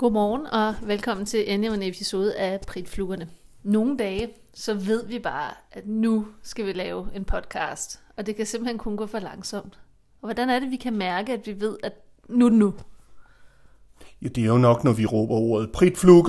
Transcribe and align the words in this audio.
Godmorgen 0.00 0.46
og 0.46 0.88
velkommen 0.88 1.26
til 1.26 1.52
endnu 1.52 1.72
en 1.72 1.82
episode 1.82 2.36
af 2.36 2.60
Pritflugerne. 2.60 3.28
Nogle 3.62 3.96
dage, 3.96 4.28
så 4.54 4.74
ved 4.74 5.06
vi 5.06 5.18
bare, 5.18 5.50
at 5.72 5.86
nu 5.86 6.26
skal 6.42 6.66
vi 6.66 6.72
lave 6.72 7.08
en 7.14 7.24
podcast, 7.24 8.00
og 8.16 8.26
det 8.26 8.36
kan 8.36 8.46
simpelthen 8.46 8.78
kun 8.78 8.96
gå 8.96 9.06
for 9.06 9.18
langsomt. 9.18 9.80
Og 10.22 10.26
hvordan 10.26 10.50
er 10.50 10.58
det, 10.58 10.70
vi 10.70 10.76
kan 10.76 10.96
mærke, 10.96 11.32
at 11.32 11.46
vi 11.46 11.60
ved, 11.60 11.76
at 11.82 11.92
nu 12.28 12.48
nu? 12.48 12.74
Ja, 14.22 14.28
det 14.28 14.44
er 14.44 14.48
jo 14.48 14.58
nok, 14.58 14.84
når 14.84 14.92
vi 14.92 15.06
råber 15.06 15.34
ordet 15.34 15.72
pritfluge 15.72 16.24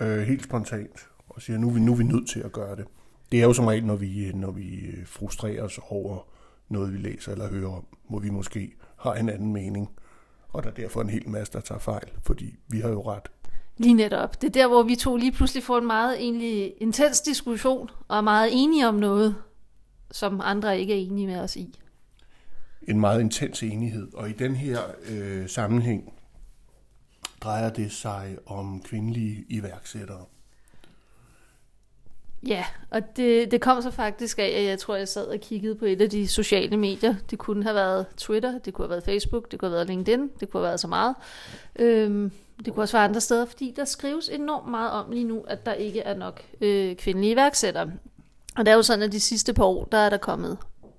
øh, 0.00 0.20
helt 0.20 0.44
spontant, 0.44 1.08
og 1.28 1.42
siger, 1.42 1.58
nu 1.58 1.68
er, 1.68 1.72
vi, 1.72 1.80
nu 1.80 1.92
er 1.92 1.96
vi 1.96 2.04
nødt 2.04 2.28
til 2.28 2.40
at 2.40 2.52
gøre 2.52 2.76
det. 2.76 2.84
Det 3.32 3.40
er 3.40 3.44
jo 3.44 3.52
som 3.52 3.66
regel, 3.66 3.84
når 3.84 3.96
vi, 3.96 4.32
når 4.34 4.50
vi 4.50 4.78
øh, 4.78 5.06
frustrerer 5.06 5.62
os 5.62 5.80
over 5.88 6.26
noget, 6.68 6.92
vi 6.92 6.98
læser 6.98 7.32
eller 7.32 7.48
hører 7.48 7.70
om, 7.70 7.86
hvor 8.08 8.18
vi 8.18 8.30
måske 8.30 8.72
har 8.96 9.14
en 9.14 9.28
anden 9.28 9.52
mening 9.52 9.90
og 10.52 10.62
der 10.62 10.70
er 10.70 10.74
derfor 10.74 11.00
en 11.00 11.10
hel 11.10 11.28
masse, 11.28 11.52
der 11.52 11.60
tager 11.60 11.78
fejl, 11.78 12.08
fordi 12.22 12.54
vi 12.68 12.80
har 12.80 12.88
jo 12.88 13.02
ret. 13.02 13.28
Lige 13.76 13.94
netop. 13.94 14.40
Det 14.40 14.46
er 14.46 14.52
der, 14.52 14.68
hvor 14.68 14.82
vi 14.82 14.96
to 14.96 15.16
lige 15.16 15.32
pludselig 15.32 15.62
får 15.62 15.78
en 15.78 15.86
meget 15.86 16.20
egentlig 16.20 16.74
intens 16.80 17.20
diskussion, 17.20 17.90
og 18.08 18.16
er 18.16 18.20
meget 18.20 18.50
enige 18.52 18.88
om 18.88 18.94
noget, 18.94 19.36
som 20.10 20.40
andre 20.44 20.80
ikke 20.80 20.92
er 20.94 20.98
enige 20.98 21.26
med 21.26 21.40
os 21.40 21.56
i. 21.56 21.78
En 22.82 23.00
meget 23.00 23.20
intens 23.20 23.62
enighed, 23.62 24.14
og 24.14 24.30
i 24.30 24.32
den 24.32 24.54
her 24.54 24.80
øh, 25.08 25.48
sammenhæng 25.48 26.12
drejer 27.40 27.70
det 27.70 27.92
sig 27.92 28.38
om 28.46 28.82
kvindelige 28.82 29.44
iværksættere. 29.48 30.24
Ja, 32.46 32.64
og 32.90 33.16
det, 33.16 33.50
det 33.50 33.60
kom 33.60 33.82
så 33.82 33.90
faktisk 33.90 34.38
af, 34.38 34.54
at 34.56 34.64
jeg 34.64 34.78
tror, 34.78 34.96
jeg 34.96 35.08
sad 35.08 35.26
og 35.26 35.40
kiggede 35.40 35.74
på 35.74 35.84
et 35.84 36.00
af 36.00 36.10
de 36.10 36.28
sociale 36.28 36.76
medier. 36.76 37.14
Det 37.30 37.38
kunne 37.38 37.62
have 37.62 37.74
været 37.74 38.06
Twitter, 38.16 38.58
det 38.58 38.74
kunne 38.74 38.84
have 38.84 38.90
været 38.90 39.04
Facebook, 39.04 39.50
det 39.50 39.58
kunne 39.58 39.68
have 39.68 39.74
været 39.74 39.86
LinkedIn, 39.86 40.30
det 40.40 40.50
kunne 40.50 40.60
have 40.60 40.68
været 40.68 40.80
så 40.80 40.88
meget. 40.88 41.14
Øhm, 41.76 42.32
det 42.64 42.74
kunne 42.74 42.82
også 42.82 42.96
være 42.96 43.04
andre 43.04 43.20
steder, 43.20 43.44
fordi 43.44 43.72
der 43.76 43.84
skrives 43.84 44.28
enormt 44.28 44.70
meget 44.70 44.90
om 44.90 45.10
lige 45.10 45.24
nu, 45.24 45.40
at 45.40 45.66
der 45.66 45.72
ikke 45.72 46.00
er 46.00 46.14
nok 46.14 46.42
øh, 46.60 46.96
kvindelige 46.96 47.32
iværksættere. 47.32 47.90
Og 48.56 48.66
det 48.66 48.72
er 48.72 48.76
jo 48.76 48.82
sådan, 48.82 49.02
at 49.02 49.12
de 49.12 49.20
sidste 49.20 49.54
par 49.54 49.64
år, 49.64 49.84
der 49.84 49.98
er 49.98 50.10
der 50.10 50.16
kommet 50.16 50.58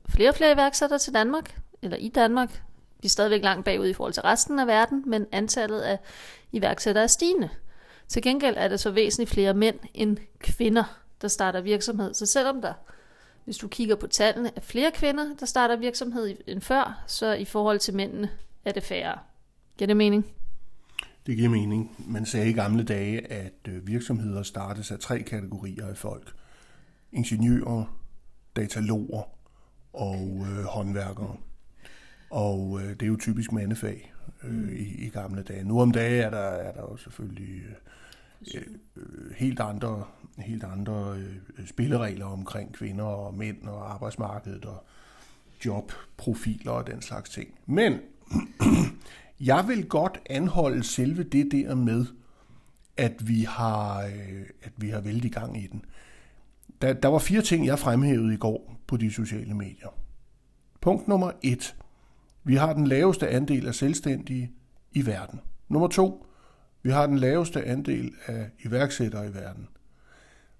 flere 0.09 0.29
og 0.29 0.35
flere 0.35 0.53
iværksættere 0.53 0.99
til 0.99 1.13
Danmark, 1.13 1.55
eller 1.81 1.97
i 1.97 2.07
Danmark. 2.09 2.63
Vi 3.01 3.05
er 3.05 3.09
stadigvæk 3.09 3.43
langt 3.43 3.65
bagud 3.65 3.87
i 3.87 3.93
forhold 3.93 4.13
til 4.13 4.23
resten 4.23 4.59
af 4.59 4.67
verden, 4.67 5.03
men 5.05 5.25
antallet 5.31 5.81
af 5.81 5.99
iværksættere 6.51 7.03
er 7.03 7.07
stigende. 7.07 7.49
Til 8.07 8.21
gengæld 8.21 8.55
er 8.57 8.67
det 8.67 8.79
så 8.79 8.91
væsentligt 8.91 9.29
flere 9.29 9.53
mænd 9.53 9.79
end 9.93 10.17
kvinder, 10.39 10.83
der 11.21 11.27
starter 11.27 11.61
virksomhed. 11.61 12.13
Så 12.13 12.25
selvom 12.25 12.61
der, 12.61 12.73
hvis 13.45 13.57
du 13.57 13.67
kigger 13.67 13.95
på 13.95 14.07
tallene, 14.07 14.51
er 14.55 14.61
flere 14.61 14.91
kvinder, 14.91 15.35
der 15.39 15.45
starter 15.45 15.75
virksomhed 15.75 16.37
end 16.47 16.61
før, 16.61 17.03
så 17.07 17.33
i 17.33 17.45
forhold 17.45 17.79
til 17.79 17.95
mændene 17.95 18.29
er 18.65 18.71
det 18.71 18.83
færre. 18.83 19.19
Giver 19.77 19.87
det 19.87 19.97
mening? 19.97 20.25
Det 21.25 21.37
giver 21.37 21.49
mening. 21.49 21.95
Man 22.07 22.25
sagde 22.25 22.49
i 22.49 22.53
gamle 22.53 22.83
dage, 22.83 23.31
at 23.31 23.53
øh, 23.67 23.87
virksomheder 23.87 24.43
startes 24.43 24.91
af 24.91 24.99
tre 24.99 25.21
kategorier 25.21 25.87
af 25.87 25.97
folk. 25.97 26.33
Ingeniører, 27.11 27.97
dataloger 28.55 29.23
og 29.93 30.45
øh, 30.49 30.63
håndværkere. 30.63 31.37
Og 32.29 32.81
øh, 32.81 32.89
det 32.89 33.01
er 33.01 33.07
jo 33.07 33.17
typisk 33.17 33.51
mandefag 33.51 34.13
øh, 34.43 34.71
i, 34.71 35.05
i 35.05 35.09
gamle 35.09 35.43
dage. 35.43 35.63
Nu 35.63 35.81
om 35.81 35.91
dage 35.91 36.21
er 36.21 36.29
der, 36.29 36.37
er 36.37 36.71
der 36.71 36.81
jo 36.81 36.97
selvfølgelig 36.97 37.61
øh, 38.55 39.31
helt 39.35 39.59
andre 39.59 40.03
helt 40.37 40.63
andre 40.63 41.15
øh, 41.17 41.67
spilleregler 41.67 42.25
omkring 42.25 42.73
kvinder 42.73 43.03
og 43.03 43.33
mænd 43.33 43.67
og 43.67 43.93
arbejdsmarkedet 43.93 44.65
og 44.65 44.83
jobprofiler 45.65 46.71
og 46.71 46.87
den 46.87 47.01
slags 47.01 47.29
ting. 47.29 47.49
Men 47.65 47.99
jeg 49.39 49.67
vil 49.67 49.87
godt 49.87 50.19
anholde 50.29 50.83
selve 50.83 51.23
det 51.23 51.51
der 51.51 51.75
med, 51.75 52.05
at 52.97 53.27
vi 53.27 53.41
har, 53.41 54.01
øh, 54.01 54.43
at 54.63 54.71
vi 54.77 54.89
har 54.89 55.01
vældig 55.01 55.31
gang 55.31 55.63
i 55.63 55.67
den. 55.67 55.85
Der, 56.81 56.93
der 56.93 57.07
var 57.07 57.19
fire 57.19 57.41
ting, 57.41 57.65
jeg 57.65 57.79
fremhævede 57.79 58.33
i 58.33 58.37
går 58.37 58.77
på 58.87 58.97
de 58.97 59.11
sociale 59.11 59.53
medier. 59.53 59.89
Punkt 60.81 61.07
nummer 61.07 61.31
et. 61.41 61.75
Vi 62.43 62.55
har 62.55 62.73
den 62.73 62.87
laveste 62.87 63.29
andel 63.29 63.67
af 63.67 63.75
selvstændige 63.75 64.51
i 64.91 65.05
verden. 65.05 65.39
Nummer 65.69 65.87
to. 65.87 66.25
Vi 66.83 66.89
har 66.89 67.07
den 67.07 67.17
laveste 67.17 67.63
andel 67.63 68.13
af 68.25 68.49
iværksættere 68.59 69.27
i 69.27 69.33
verden. 69.33 69.67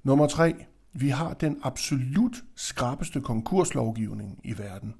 Nummer 0.03 0.27
tre, 0.27 0.65
vi 0.93 1.09
har 1.09 1.33
den 1.33 1.59
absolut 1.63 2.43
skrappeste 2.55 3.21
konkurslovgivning 3.21 4.39
i 4.43 4.57
verden. 4.57 4.93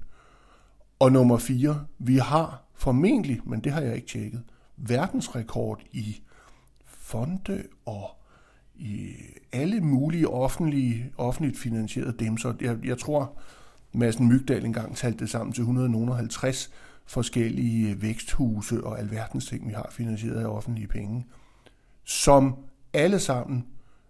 Og 0.98 1.12
nummer 1.12 1.38
fire, 1.38 1.86
vi 1.98 2.16
har 2.16 2.64
formentlig, 2.74 3.40
men 3.44 3.60
det 3.60 3.72
har 3.72 3.80
jeg 3.80 3.94
ikke 3.94 4.08
tjekket, 4.08 4.42
verdensrekord 4.76 5.82
i 5.92 6.22
fonde 6.84 7.62
og 7.86 8.10
i 8.74 9.14
alle 9.52 9.80
mulige 9.80 10.28
offentlige, 10.28 11.12
offentligt 11.18 11.58
finansierede 11.58 12.14
dem. 12.18 12.38
Så 12.38 12.54
jeg, 12.60 12.78
jeg 12.84 12.98
tror, 12.98 13.38
Madsen 13.92 14.28
Mygdal 14.28 14.64
engang 14.64 14.96
talte 14.96 15.18
det 15.18 15.30
sammen 15.30 15.52
til 15.52 15.60
150 15.60 16.70
forskellige 17.12 17.90
øh, 17.90 18.02
væksthuse 18.02 18.84
og 18.84 18.98
alverdens 18.98 19.46
ting, 19.46 19.68
vi 19.68 19.72
har 19.72 19.88
finansieret 19.90 20.40
af 20.40 20.46
offentlige 20.46 20.88
penge, 20.88 21.26
som 22.04 22.56
alle 22.92 23.18
sammen 23.18 23.66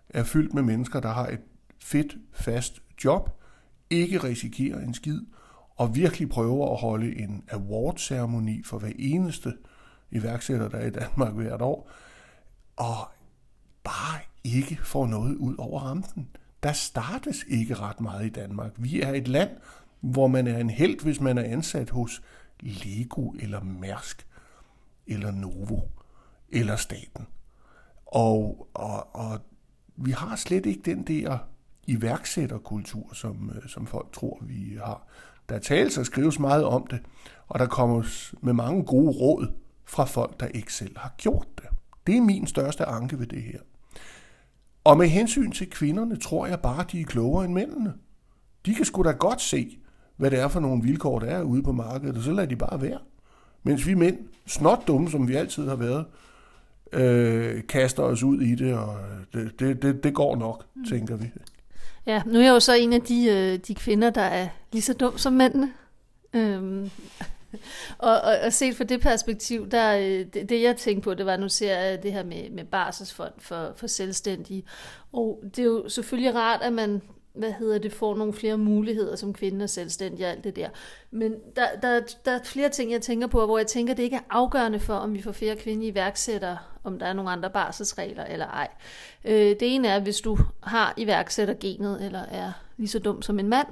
er 0.08 0.24
fyldt 0.24 0.54
med 0.54 0.62
mennesker, 0.62 1.00
der 1.00 1.08
har 1.08 1.26
et 1.26 1.40
fedt, 1.78 2.16
fast 2.32 2.82
job, 3.04 3.42
ikke 3.90 4.18
risikerer 4.18 4.80
en 4.80 4.94
skid, 4.94 5.20
og 5.76 5.94
virkelig 5.94 6.28
prøver 6.28 6.72
at 6.72 6.80
holde 6.80 7.18
en 7.18 7.44
award-ceremoni 7.50 8.62
for 8.64 8.78
hver 8.78 8.92
eneste 8.98 9.54
iværksætter, 10.10 10.68
der 10.68 10.78
er 10.78 10.86
i 10.86 10.90
Danmark 10.90 11.34
hvert 11.34 11.62
år, 11.62 11.90
og 12.76 12.96
bare 13.84 14.20
ikke 14.44 14.78
får 14.82 15.06
noget 15.06 15.36
ud 15.36 15.54
over 15.58 15.80
rampen. 15.80 16.28
Der 16.62 16.72
startes 16.72 17.44
ikke 17.48 17.74
ret 17.74 18.00
meget 18.00 18.26
i 18.26 18.30
Danmark. 18.30 18.72
Vi 18.76 19.00
er 19.00 19.12
et 19.12 19.28
land, 19.28 19.50
hvor 20.00 20.26
man 20.26 20.46
er 20.46 20.58
en 20.58 20.70
held, 20.70 21.02
hvis 21.02 21.20
man 21.20 21.38
er 21.38 21.44
ansat 21.44 21.90
hos 21.90 22.22
Lego 22.62 23.30
eller 23.30 23.62
Mærsk 23.62 24.26
eller 25.06 25.30
Novo 25.30 25.80
eller 26.48 26.76
staten. 26.76 27.26
Og, 28.06 28.68
og, 28.74 29.16
og 29.16 29.40
vi 29.96 30.10
har 30.10 30.36
slet 30.36 30.66
ikke 30.66 30.82
den 30.84 31.02
der 31.02 31.38
iværksætterkultur, 31.86 33.14
som, 33.14 33.50
øh, 33.56 33.68
som 33.68 33.86
folk 33.86 34.12
tror, 34.12 34.38
vi 34.42 34.78
har. 34.84 35.06
Der 35.48 35.58
tales 35.58 35.98
og 35.98 36.06
skrives 36.06 36.38
meget 36.38 36.64
om 36.64 36.86
det, 36.86 37.02
og 37.48 37.58
der 37.58 37.66
kommer 37.66 38.04
med 38.40 38.52
mange 38.52 38.84
gode 38.84 39.10
råd 39.10 39.52
fra 39.84 40.04
folk, 40.04 40.40
der 40.40 40.46
ikke 40.46 40.74
selv 40.74 40.98
har 40.98 41.14
gjort 41.18 41.46
det. 41.58 41.68
Det 42.06 42.16
er 42.16 42.20
min 42.20 42.46
største 42.46 42.84
anke 42.84 43.18
ved 43.18 43.26
det 43.26 43.42
her. 43.42 43.58
Og 44.84 44.98
med 44.98 45.08
hensyn 45.08 45.52
til 45.52 45.70
kvinderne, 45.70 46.16
tror 46.16 46.46
jeg 46.46 46.60
bare, 46.60 46.84
de 46.92 47.00
er 47.00 47.04
klogere 47.04 47.44
end 47.44 47.54
mændene. 47.54 47.94
De 48.66 48.74
kan 48.74 48.84
sgu 48.84 49.02
da 49.02 49.10
godt 49.10 49.40
se, 49.40 49.78
hvad 50.16 50.30
det 50.30 50.38
er 50.38 50.48
for 50.48 50.60
nogle 50.60 50.82
vilkår, 50.82 51.18
der 51.18 51.26
er 51.26 51.42
ude 51.42 51.62
på 51.62 51.72
markedet, 51.72 52.16
og 52.16 52.22
så 52.22 52.32
lader 52.32 52.48
de 52.48 52.56
bare 52.56 52.82
være. 52.82 52.98
Mens 53.62 53.86
vi 53.86 53.94
mænd, 53.94 54.18
snot 54.46 54.86
dumme, 54.86 55.10
som 55.10 55.28
vi 55.28 55.34
altid 55.34 55.68
har 55.68 55.76
været, 55.76 56.04
øh, 56.92 57.62
kaster 57.68 58.02
os 58.02 58.22
ud 58.22 58.40
i 58.40 58.54
det, 58.54 58.74
og 58.74 58.96
det, 59.32 59.60
det, 59.60 59.82
det, 59.82 60.04
det 60.04 60.14
går 60.14 60.36
nok, 60.36 60.64
mm. 60.74 60.84
tænker 60.84 61.16
vi. 61.16 61.30
Ja, 62.06 62.22
nu 62.26 62.38
er 62.38 62.42
jeg 62.42 62.50
jo 62.50 62.60
så 62.60 62.74
en 62.74 62.92
af 62.92 63.00
de, 63.00 63.26
øh, 63.26 63.58
de 63.58 63.74
kvinder, 63.74 64.10
der 64.10 64.22
er 64.22 64.48
lige 64.72 64.82
så 64.82 64.92
dum 64.92 65.18
som 65.18 65.32
mændene. 65.32 65.72
Øhm, 66.32 66.90
og, 67.98 68.20
og, 68.20 68.34
og 68.44 68.52
set 68.52 68.76
fra 68.76 68.84
det 68.84 69.00
perspektiv, 69.00 69.70
der, 69.70 69.96
øh, 69.96 70.26
det, 70.34 70.48
det 70.48 70.62
jeg 70.62 70.76
tænkte 70.76 71.04
på, 71.04 71.14
det 71.14 71.26
var, 71.26 71.36
nu 71.36 71.48
ser 71.48 71.78
jeg 71.78 72.02
det 72.02 72.12
her 72.12 72.24
med, 72.24 72.50
med 72.50 72.64
barselsfond 72.64 73.32
for, 73.38 73.72
for 73.76 73.86
selvstændige. 73.86 74.64
Og 75.12 75.42
det 75.56 75.58
er 75.58 75.66
jo 75.66 75.88
selvfølgelig 75.88 76.34
rart, 76.34 76.62
at 76.62 76.72
man 76.72 77.02
hvad 77.34 77.52
hedder 77.52 77.78
det, 77.78 77.92
får 77.92 78.16
nogle 78.16 78.32
flere 78.32 78.58
muligheder 78.58 79.16
som 79.16 79.32
kvinde 79.32 79.62
og 79.62 79.70
selvstændig 79.70 80.26
og 80.26 80.32
alt 80.32 80.44
det 80.44 80.56
der. 80.56 80.68
Men 81.10 81.34
der, 81.56 81.66
der, 81.82 82.00
der 82.24 82.32
er 82.32 82.42
flere 82.44 82.68
ting, 82.68 82.92
jeg 82.92 83.02
tænker 83.02 83.26
på, 83.26 83.46
hvor 83.46 83.58
jeg 83.58 83.66
tænker, 83.66 83.94
det 83.94 84.02
ikke 84.02 84.16
er 84.16 84.26
afgørende 84.30 84.80
for, 84.80 84.94
om 84.94 85.14
vi 85.14 85.22
får 85.22 85.32
flere 85.32 85.56
kvindelige 85.56 85.92
iværksættere, 85.92 86.58
om 86.84 86.98
der 86.98 87.06
er 87.06 87.12
nogle 87.12 87.30
andre 87.30 87.50
barselsregler 87.50 88.24
eller 88.24 88.46
ej. 88.46 88.68
Øh, 89.24 89.34
det 89.34 89.62
ene 89.62 89.88
er, 89.88 90.00
hvis 90.00 90.20
du 90.20 90.38
har 90.62 90.94
iværksættergenet, 90.96 92.04
eller 92.04 92.20
er 92.20 92.52
lige 92.76 92.88
så 92.88 92.98
dum 92.98 93.22
som 93.22 93.38
en 93.38 93.48
mand, 93.48 93.66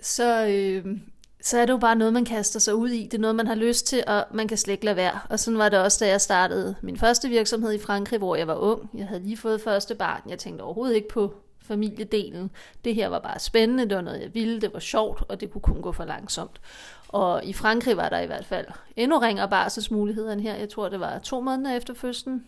så, 0.00 0.46
øh, 0.46 0.96
så 1.42 1.58
er 1.58 1.66
det 1.66 1.72
jo 1.72 1.78
bare 1.78 1.96
noget, 1.96 2.12
man 2.12 2.24
kaster 2.24 2.60
sig 2.60 2.74
ud 2.74 2.88
i. 2.88 3.04
Det 3.04 3.14
er 3.14 3.18
noget, 3.18 3.36
man 3.36 3.46
har 3.46 3.54
lyst 3.54 3.86
til, 3.86 4.04
og 4.06 4.24
man 4.34 4.48
kan 4.48 4.58
slet 4.58 4.72
ikke 4.72 4.84
lade 4.84 4.96
være. 4.96 5.18
Og 5.30 5.40
sådan 5.40 5.58
var 5.58 5.68
det 5.68 5.78
også, 5.78 6.04
da 6.04 6.10
jeg 6.10 6.20
startede 6.20 6.74
min 6.82 6.98
første 6.98 7.28
virksomhed 7.28 7.72
i 7.72 7.78
Frankrig, 7.78 8.18
hvor 8.18 8.36
jeg 8.36 8.46
var 8.46 8.54
ung. 8.54 8.90
Jeg 8.94 9.06
havde 9.06 9.22
lige 9.22 9.36
fået 9.36 9.60
første 9.60 9.94
barn. 9.94 10.20
Jeg 10.28 10.38
tænkte 10.38 10.62
overhovedet 10.62 10.94
ikke 10.94 11.08
på 11.08 11.34
familiedelen. 11.68 12.50
Det 12.84 12.94
her 12.94 13.08
var 13.08 13.18
bare 13.18 13.38
spændende, 13.38 13.88
det 13.88 13.96
var 13.96 14.02
noget, 14.02 14.22
jeg 14.22 14.34
ville, 14.34 14.60
det 14.60 14.72
var 14.72 14.78
sjovt, 14.78 15.22
og 15.28 15.40
det 15.40 15.50
kunne 15.50 15.62
kun 15.62 15.82
gå 15.82 15.92
for 15.92 16.04
langsomt. 16.04 16.60
Og 17.08 17.44
i 17.44 17.52
Frankrig 17.52 17.96
var 17.96 18.08
der 18.08 18.20
i 18.20 18.26
hvert 18.26 18.44
fald 18.44 18.66
endnu 18.96 19.18
ringere 19.18 19.48
barselsmuligheder 19.48 20.32
end 20.32 20.40
her. 20.40 20.54
Jeg 20.54 20.68
tror, 20.68 20.88
det 20.88 21.00
var 21.00 21.18
to 21.18 21.40
måneder 21.40 21.76
efter 21.76 21.94
fødslen, 21.94 22.44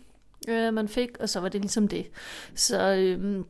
øh, 0.49 0.75
man 0.75 0.89
fik, 0.89 1.11
og 1.21 1.29
så 1.29 1.41
var 1.41 1.49
det 1.49 1.61
ligesom 1.61 1.89
det. 1.89 2.07
Så, 2.55 2.95
øh, 2.95 3.45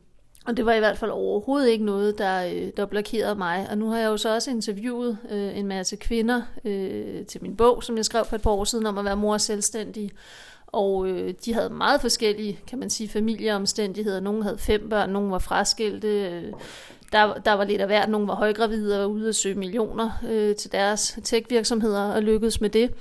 og 0.45 0.57
det 0.57 0.65
var 0.65 0.73
i 0.73 0.79
hvert 0.79 0.97
fald 0.97 1.11
overhovedet 1.11 1.69
ikke 1.69 1.85
noget, 1.85 2.17
der, 2.17 2.45
øh, 2.45 2.71
der 2.77 2.85
blokerede 2.85 3.35
mig. 3.35 3.67
Og 3.71 3.77
nu 3.77 3.89
har 3.89 3.97
jeg 3.97 4.07
jo 4.07 4.17
så 4.17 4.35
også 4.35 4.51
interviewet 4.51 5.17
øh, 5.29 5.57
en 5.57 5.67
masse 5.67 5.95
kvinder 5.95 6.41
øh, 6.65 7.25
til 7.25 7.41
min 7.41 7.57
bog, 7.57 7.83
som 7.83 7.97
jeg 7.97 8.05
skrev 8.05 8.25
for 8.25 8.35
et 8.35 8.41
par 8.41 8.51
år 8.51 8.63
siden 8.63 8.85
om 8.85 8.97
at 8.97 9.05
være 9.05 9.17
mor 9.17 9.37
selvstændig. 9.37 10.11
Og 10.71 11.07
øh, 11.07 11.33
de 11.45 11.53
havde 11.53 11.69
meget 11.69 12.01
forskellige, 12.01 12.59
kan 12.67 12.79
man 12.79 12.89
sige, 12.89 13.09
familieomstændigheder. 13.09 14.19
Nogle 14.19 14.43
havde 14.43 14.57
fem 14.57 14.89
børn, 14.89 15.09
nogle 15.09 15.31
var 15.31 15.39
fraskilte. 15.39 16.07
Øh, 16.07 16.53
der, 17.11 17.33
der 17.33 17.53
var 17.53 17.63
lidt 17.63 17.81
af 17.81 17.87
hvert. 17.87 18.09
Nogle 18.09 18.27
var 18.27 18.35
højgravide 18.35 19.03
og 19.03 19.11
ude 19.11 19.29
at 19.29 19.35
søge 19.35 19.55
millioner 19.55 20.11
øh, 20.29 20.55
til 20.55 20.71
deres 20.71 21.19
tech-virksomheder 21.23 22.13
og 22.13 22.23
lykkedes 22.23 22.61
med 22.61 22.69
det. 22.69 22.93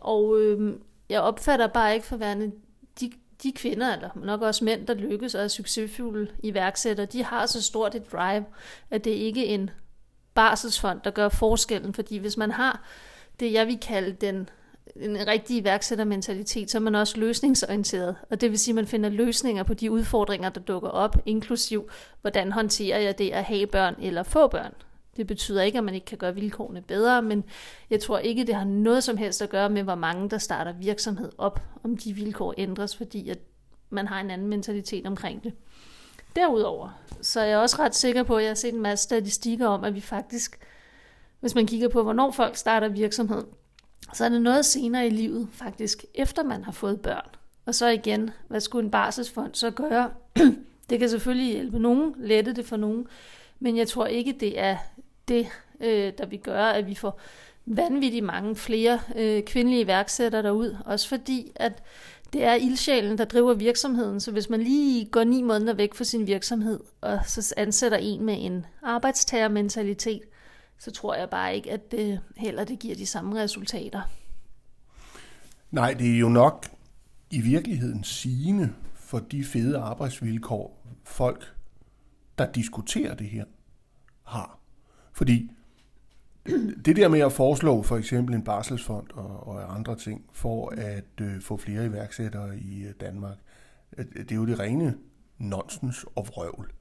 Og 0.00 0.40
øh, 0.40 0.74
jeg 1.08 1.20
opfatter 1.20 1.66
bare 1.66 1.94
ikke 1.94 2.06
for 2.06 2.16
værende 2.16 2.52
de, 3.00 3.12
de 3.42 3.52
kvinder, 3.52 3.94
eller 3.94 4.10
nok 4.14 4.42
også 4.42 4.64
mænd, 4.64 4.86
der 4.86 4.94
lykkes 4.94 5.34
og 5.34 5.44
er 5.44 5.48
succesfulde 5.48 6.28
iværksættere, 6.42 7.06
de 7.06 7.24
har 7.24 7.46
så 7.46 7.62
stort 7.62 7.94
et 7.94 8.12
drive, 8.12 8.44
at 8.90 9.04
det 9.04 9.10
ikke 9.10 9.50
er 9.50 9.54
en 9.54 9.70
barselsfond, 10.34 11.00
der 11.04 11.10
gør 11.10 11.28
forskellen. 11.28 11.94
Fordi 11.94 12.16
hvis 12.16 12.36
man 12.36 12.50
har 12.50 12.82
det, 13.40 13.52
jeg 13.52 13.66
vil 13.66 13.78
kalde 13.78 14.12
den 14.12 14.48
en 14.96 15.26
rigtig 15.26 15.56
iværksættermentalitet, 15.56 16.70
så 16.70 16.78
er 16.78 16.82
man 16.82 16.94
også 16.94 17.20
løsningsorienteret. 17.20 18.16
Og 18.30 18.40
det 18.40 18.50
vil 18.50 18.58
sige, 18.58 18.72
at 18.72 18.76
man 18.76 18.86
finder 18.86 19.08
løsninger 19.08 19.62
på 19.62 19.74
de 19.74 19.90
udfordringer, 19.90 20.48
der 20.48 20.60
dukker 20.60 20.88
op, 20.88 21.16
inklusiv 21.26 21.90
hvordan 22.20 22.52
håndterer 22.52 22.98
jeg 22.98 23.18
det 23.18 23.30
at 23.30 23.44
have 23.44 23.66
børn 23.66 23.94
eller 23.98 24.22
få 24.22 24.46
børn. 24.46 24.72
Det 25.16 25.26
betyder 25.26 25.62
ikke, 25.62 25.78
at 25.78 25.84
man 25.84 25.94
ikke 25.94 26.04
kan 26.04 26.18
gøre 26.18 26.34
vilkårene 26.34 26.82
bedre, 26.82 27.22
men 27.22 27.44
jeg 27.90 28.00
tror 28.00 28.18
ikke, 28.18 28.46
det 28.46 28.54
har 28.54 28.64
noget 28.64 29.04
som 29.04 29.16
helst 29.16 29.42
at 29.42 29.50
gøre 29.50 29.70
med, 29.70 29.82
hvor 29.82 29.94
mange 29.94 30.30
der 30.30 30.38
starter 30.38 30.72
virksomhed 30.72 31.32
op, 31.38 31.60
om 31.84 31.96
de 31.96 32.12
vilkår 32.12 32.54
ændres, 32.56 32.96
fordi 32.96 33.28
at 33.28 33.38
man 33.90 34.08
har 34.08 34.20
en 34.20 34.30
anden 34.30 34.48
mentalitet 34.48 35.06
omkring 35.06 35.44
det. 35.44 35.52
Derudover, 36.36 36.98
så 37.22 37.40
er 37.40 37.44
jeg 37.44 37.58
også 37.58 37.76
ret 37.78 37.94
sikker 37.94 38.22
på, 38.22 38.36
at 38.36 38.42
jeg 38.42 38.50
har 38.50 38.54
set 38.54 38.74
en 38.74 38.80
masse 38.80 39.02
statistikker 39.02 39.66
om, 39.66 39.84
at 39.84 39.94
vi 39.94 40.00
faktisk, 40.00 40.58
hvis 41.40 41.54
man 41.54 41.66
kigger 41.66 41.88
på, 41.88 42.02
hvornår 42.02 42.30
folk 42.30 42.56
starter 42.56 42.88
virksomhed, 42.88 43.44
så 44.14 44.24
er 44.24 44.28
det 44.28 44.42
noget 44.42 44.64
senere 44.64 45.06
i 45.06 45.10
livet, 45.10 45.48
faktisk 45.52 46.04
efter 46.14 46.42
man 46.42 46.64
har 46.64 46.72
fået 46.72 47.00
børn. 47.00 47.28
Og 47.66 47.74
så 47.74 47.88
igen, 47.88 48.30
hvad 48.48 48.60
skulle 48.60 48.84
en 48.84 48.90
barselsfond 48.90 49.54
så 49.54 49.70
gøre? 49.70 50.10
det 50.90 50.98
kan 50.98 51.08
selvfølgelig 51.08 51.52
hjælpe 51.52 51.78
nogen, 51.78 52.14
lette 52.18 52.52
det 52.52 52.66
for 52.66 52.76
nogen, 52.76 53.06
men 53.60 53.76
jeg 53.76 53.88
tror 53.88 54.06
ikke, 54.06 54.36
det 54.40 54.60
er 54.60 54.76
det, 55.28 55.46
øh, 55.80 56.12
der 56.18 56.26
vil 56.26 56.38
gøre, 56.38 56.76
at 56.76 56.86
vi 56.86 56.94
får 56.94 57.20
vanvittigt 57.66 58.24
mange 58.24 58.56
flere 58.56 59.00
øh, 59.16 59.42
kvindelige 59.42 59.80
iværksættere 59.80 60.42
derud. 60.42 60.76
Også 60.84 61.08
fordi, 61.08 61.52
at 61.56 61.82
det 62.32 62.44
er 62.44 62.54
ildsjælen, 62.54 63.18
der 63.18 63.24
driver 63.24 63.54
virksomheden. 63.54 64.20
Så 64.20 64.30
hvis 64.30 64.50
man 64.50 64.62
lige 64.62 65.04
går 65.04 65.24
ni 65.24 65.42
måneder 65.42 65.74
væk 65.74 65.94
fra 65.94 66.04
sin 66.04 66.26
virksomhed, 66.26 66.80
og 67.00 67.18
så 67.26 67.54
ansætter 67.56 67.98
en 67.98 68.22
med 68.22 68.36
en 68.38 68.66
arbejdstagermentalitet, 68.82 70.22
så 70.84 70.90
tror 70.90 71.14
jeg 71.14 71.30
bare 71.30 71.56
ikke, 71.56 71.72
at 71.72 71.90
det 71.90 72.20
heller 72.36 72.64
det 72.64 72.78
giver 72.78 72.94
de 72.94 73.06
samme 73.06 73.42
resultater. 73.42 74.02
Nej, 75.70 75.94
det 75.94 76.14
er 76.14 76.18
jo 76.18 76.28
nok 76.28 76.66
i 77.30 77.40
virkeligheden 77.40 78.04
sigende 78.04 78.72
for 78.94 79.18
de 79.18 79.44
fede 79.44 79.78
arbejdsvilkår, 79.78 80.86
folk, 81.04 81.54
der 82.38 82.52
diskuterer 82.52 83.14
det 83.14 83.26
her, 83.26 83.44
har. 84.22 84.58
Fordi 85.12 85.50
det 86.84 86.96
der 86.96 87.08
med 87.08 87.20
at 87.20 87.32
foreslå 87.32 87.82
for 87.82 87.96
eksempel 87.96 88.34
en 88.34 88.44
barselsfond 88.44 89.10
og, 89.10 89.46
og 89.46 89.74
andre 89.74 89.96
ting 89.96 90.24
for 90.32 90.68
at 90.68 91.20
øh, 91.20 91.40
få 91.40 91.56
flere 91.56 91.86
iværksættere 91.86 92.58
i 92.58 92.86
Danmark, 93.00 93.36
øh, 93.98 94.04
det 94.14 94.32
er 94.32 94.36
jo 94.36 94.46
det 94.46 94.58
rene 94.58 94.94
nonsens 95.38 96.04
og 96.14 96.26
vrøvl. 96.28 96.72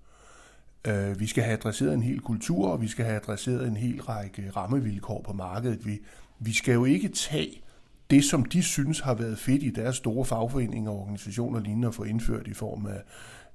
Øh, 0.87 1.19
vi 1.19 1.27
skal 1.27 1.43
have 1.43 1.53
adresseret 1.53 1.93
en 1.93 2.03
hel 2.03 2.19
kultur, 2.19 2.67
og 2.67 2.81
vi 2.81 2.87
skal 2.87 3.05
have 3.05 3.15
adresseret 3.15 3.67
en 3.67 3.77
hel 3.77 4.01
række 4.01 4.51
rammevilkår 4.55 5.21
på 5.25 5.33
markedet. 5.33 5.85
Vi, 5.85 5.99
vi 6.39 6.53
skal 6.53 6.73
jo 6.73 6.85
ikke 6.85 7.07
tage 7.07 7.61
det, 8.09 8.23
som 8.23 8.45
de 8.45 8.63
synes 8.63 8.99
har 8.99 9.13
været 9.13 9.39
fedt 9.39 9.63
i 9.63 9.69
deres 9.69 9.95
store 9.95 10.25
fagforeninger 10.25 10.91
og 10.91 10.99
organisationer 10.99 11.59
lignende 11.59 11.87
at 11.87 11.95
få 11.95 12.03
indført 12.03 12.47
i 12.47 12.53
form 12.53 12.85
af 12.85 13.01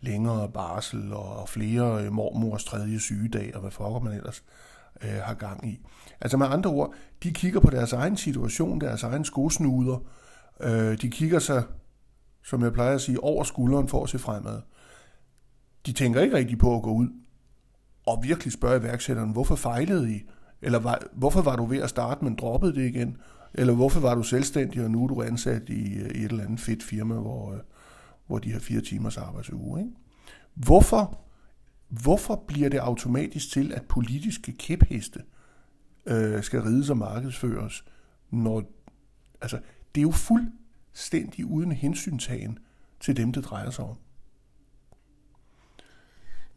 længere 0.01 0.49
barsel 0.49 1.13
og 1.13 1.49
flere 1.49 2.05
øh, 2.05 2.13
mormors 2.13 2.65
tredje 2.65 2.99
sygedag 2.99 3.55
og 3.55 3.61
hvad 3.61 3.71
fucker 3.71 4.01
man 4.01 4.13
ellers 4.13 4.45
øh, 5.03 5.21
har 5.23 5.35
gang 5.35 5.69
i. 5.69 5.79
Altså 6.21 6.37
med 6.37 6.47
andre 6.47 6.71
ord, 6.71 6.95
de 7.23 7.31
kigger 7.33 7.61
på 7.61 7.71
deres 7.71 7.93
egen 7.93 8.17
situation, 8.17 8.81
deres 8.81 9.03
egen 9.03 9.25
skosnuder. 9.25 9.99
Øh, 10.61 11.01
de 11.01 11.11
kigger 11.11 11.39
sig, 11.39 11.63
som 12.45 12.63
jeg 12.63 12.73
plejer 12.73 12.95
at 12.95 13.01
sige, 13.01 13.23
over 13.25 13.45
skulderen 13.45 13.89
for 13.89 14.03
at 14.03 14.09
se 14.09 14.19
fremad 14.19 14.61
de 15.87 15.93
tænker 15.93 16.21
ikke 16.21 16.37
rigtig 16.37 16.59
på 16.59 16.77
at 16.77 16.83
gå 16.83 16.93
ud 16.93 17.09
og 18.07 18.23
virkelig 18.23 18.53
spørge 18.53 18.81
iværksætteren, 18.81 19.31
hvorfor 19.31 19.57
fejlede 19.57 20.13
I? 20.13 20.23
Eller 20.63 20.79
var, 20.79 21.03
hvorfor 21.13 21.43
var 21.43 21.57
du 21.57 21.65
ved 21.65 21.79
at 21.83 21.91
starte, 21.91 22.25
men 22.25 22.35
droppede 22.35 22.75
det 22.75 22.89
igen? 22.89 23.17
Eller 23.55 23.75
hvorfor 23.75 24.01
var 24.01 24.15
du 24.15 24.23
selvstændig, 24.23 24.85
og 24.85 24.91
nu 24.91 25.05
er 25.05 25.09
du 25.09 25.23
ansat 25.23 25.69
i, 25.69 25.95
i 25.95 25.99
et 25.99 26.25
eller 26.25 26.45
andet 26.45 26.61
fedt 26.61 26.83
firma, 26.83 27.15
hvor, 27.15 27.53
øh, 27.53 27.59
hvor 28.27 28.39
de 28.39 28.53
har 28.53 28.61
fire 28.61 28.81
timers 28.81 29.17
arbejdsuge? 29.17 29.81
Ikke? 29.81 29.93
Hvorfor, 30.55 31.21
hvorfor 31.89 32.45
bliver 32.49 32.69
det 32.69 32.79
automatisk 32.79 33.53
til, 33.53 33.73
at 33.73 33.83
politiske 33.83 34.53
kæpheste 34.53 35.23
øh, 36.07 36.43
skal 36.43 36.63
rides 36.63 36.91
og 36.91 36.97
markedsføres, 36.97 37.85
når 38.31 38.63
altså, 39.41 39.57
det 39.95 40.01
er 40.01 40.03
jo 40.03 40.11
fuldstændig 40.11 41.47
uden 41.47 41.73
hensyntagen 41.73 42.59
til 43.01 43.17
dem, 43.17 43.33
det 43.33 43.45
drejer 43.45 43.71
sig 43.71 43.85
om. 43.85 43.97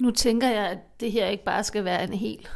Nu 0.02 0.12
tænker 0.12 0.50
jeg, 0.50 0.70
at 0.70 1.00
det 1.00 1.12
her 1.12 1.28
ikke 1.28 1.44
bare 1.44 1.64
skal 1.64 1.86
være 1.86 2.04
en 2.04 2.14
helt 2.14 2.52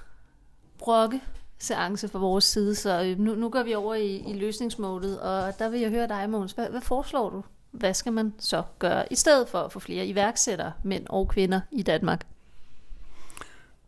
brokke 0.77 1.21
seance 1.57 2.07
fra 2.07 2.19
vores 2.19 2.43
side, 2.43 2.75
så 2.75 3.03
øh, 3.03 3.19
nu, 3.19 3.35
nu 3.35 3.49
går 3.49 3.63
vi 3.63 3.73
over 3.73 3.95
i, 3.95 4.15
i 4.15 4.33
løsningsmålet, 4.33 5.19
og 5.19 5.59
der 5.59 5.69
vil 5.69 5.79
jeg 5.79 5.89
høre 5.89 6.07
dig, 6.07 6.29
Måns. 6.29 6.51
Hvad, 6.51 6.69
hvad 6.69 6.81
foreslår 6.81 7.29
du? 7.29 7.43
Hvad 7.71 7.93
skal 7.93 8.13
man 8.13 8.33
så 8.39 8.63
gøre 8.79 9.05
i 9.11 9.15
stedet 9.15 9.49
for 9.49 9.59
at 9.59 9.71
få 9.71 9.79
flere 9.79 10.07
iværksættere, 10.07 10.73
mænd 10.83 11.05
og 11.09 11.27
kvinder 11.27 11.61
i 11.71 11.83
Danmark? 11.83 12.27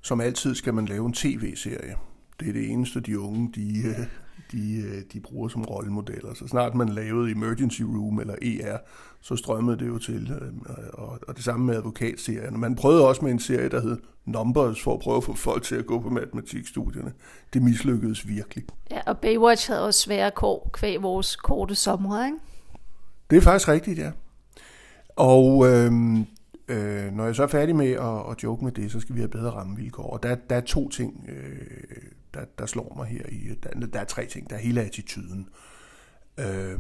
Som 0.02 0.22
altid 0.22 0.56
skal 0.56 0.74
man 0.74 0.86
lave 0.86 1.06
en 1.06 1.14
tv-serie. 1.14 1.96
Det 2.40 2.50
er 2.50 2.54
det 2.54 2.70
eneste, 2.70 3.00
de 3.00 3.20
unge 3.20 3.52
de, 3.56 3.78
øh, 3.88 4.08
de, 4.52 4.84
øh, 4.88 5.02
de 5.14 5.20
bruger 5.20 5.48
som 5.48 5.62
rollemodeller. 5.62 6.34
Så 6.34 6.48
snart 6.48 6.76
man 6.76 6.90
lavede 6.90 7.32
Emergency 7.32 7.82
Room 7.82 8.20
eller 8.20 8.36
ER, 8.42 8.78
så 9.22 9.36
strømmede 9.36 9.78
det 9.80 9.88
jo 9.88 9.98
til. 9.98 10.32
Øh, 10.42 10.74
og, 10.94 11.20
og 11.28 11.36
det 11.36 11.44
samme 11.44 11.66
med 11.66 11.76
advokatserien. 11.76 12.60
Man 12.60 12.76
prøvede 12.76 13.08
også 13.08 13.22
med 13.22 13.32
en 13.32 13.40
serie, 13.40 13.70
der 13.70 13.82
hed 13.82 13.98
Numbers, 14.26 14.82
for 14.82 14.94
at 14.94 15.00
prøve 15.00 15.18
at 15.18 15.24
få 15.24 15.34
folk 15.34 15.64
til 15.64 15.76
at 15.76 15.86
gå 15.86 16.00
på 16.00 16.10
matematikstudierne. 16.10 17.14
Det 17.54 17.62
mislykkedes 17.62 18.28
virkelig. 18.28 18.66
Ja, 18.92 19.00
og 19.06 19.18
Baywatch 19.18 19.70
havde 19.70 19.86
også 19.86 20.00
svære 20.00 20.32
kår 20.32 20.70
kvæg 20.74 21.02
vores 21.02 21.36
korte 21.36 21.76
sommer, 21.76 22.26
ikke? 22.26 22.38
Det 23.30 23.38
er 23.38 23.42
faktisk 23.42 23.68
rigtigt, 23.68 24.00
ja. 24.00 24.12
Og 25.16 25.68
øhm, 25.68 26.26
øh, 26.68 27.12
når 27.14 27.26
jeg 27.26 27.36
så 27.36 27.44
er 27.44 27.48
færdig 27.48 27.76
med 27.76 27.92
at, 27.92 28.32
at 28.32 28.44
joke 28.44 28.64
med 28.64 28.72
det, 28.72 28.92
så 28.92 29.00
skal 29.00 29.16
vi 29.16 29.20
have 29.20 29.30
bedre 29.30 29.52
rammevilkår. 29.52 30.04
Og 30.04 30.24
der, 30.24 30.36
der 30.50 30.56
er 30.56 30.62
to 30.62 30.90
ting, 30.90 31.30
øh, 31.30 31.98
der, 32.38 32.46
der 32.60 32.66
slår 32.66 32.94
mig 32.98 33.08
her. 33.08 33.26
i 33.30 33.56
Der, 33.64 33.88
der 33.88 34.00
er 34.00 34.06
tre 34.06 34.26
ting. 34.26 34.50
Der 34.50 34.56
er 34.56 34.60
hele 34.60 34.82
attituden. 34.82 35.50
Øh, 36.40 36.80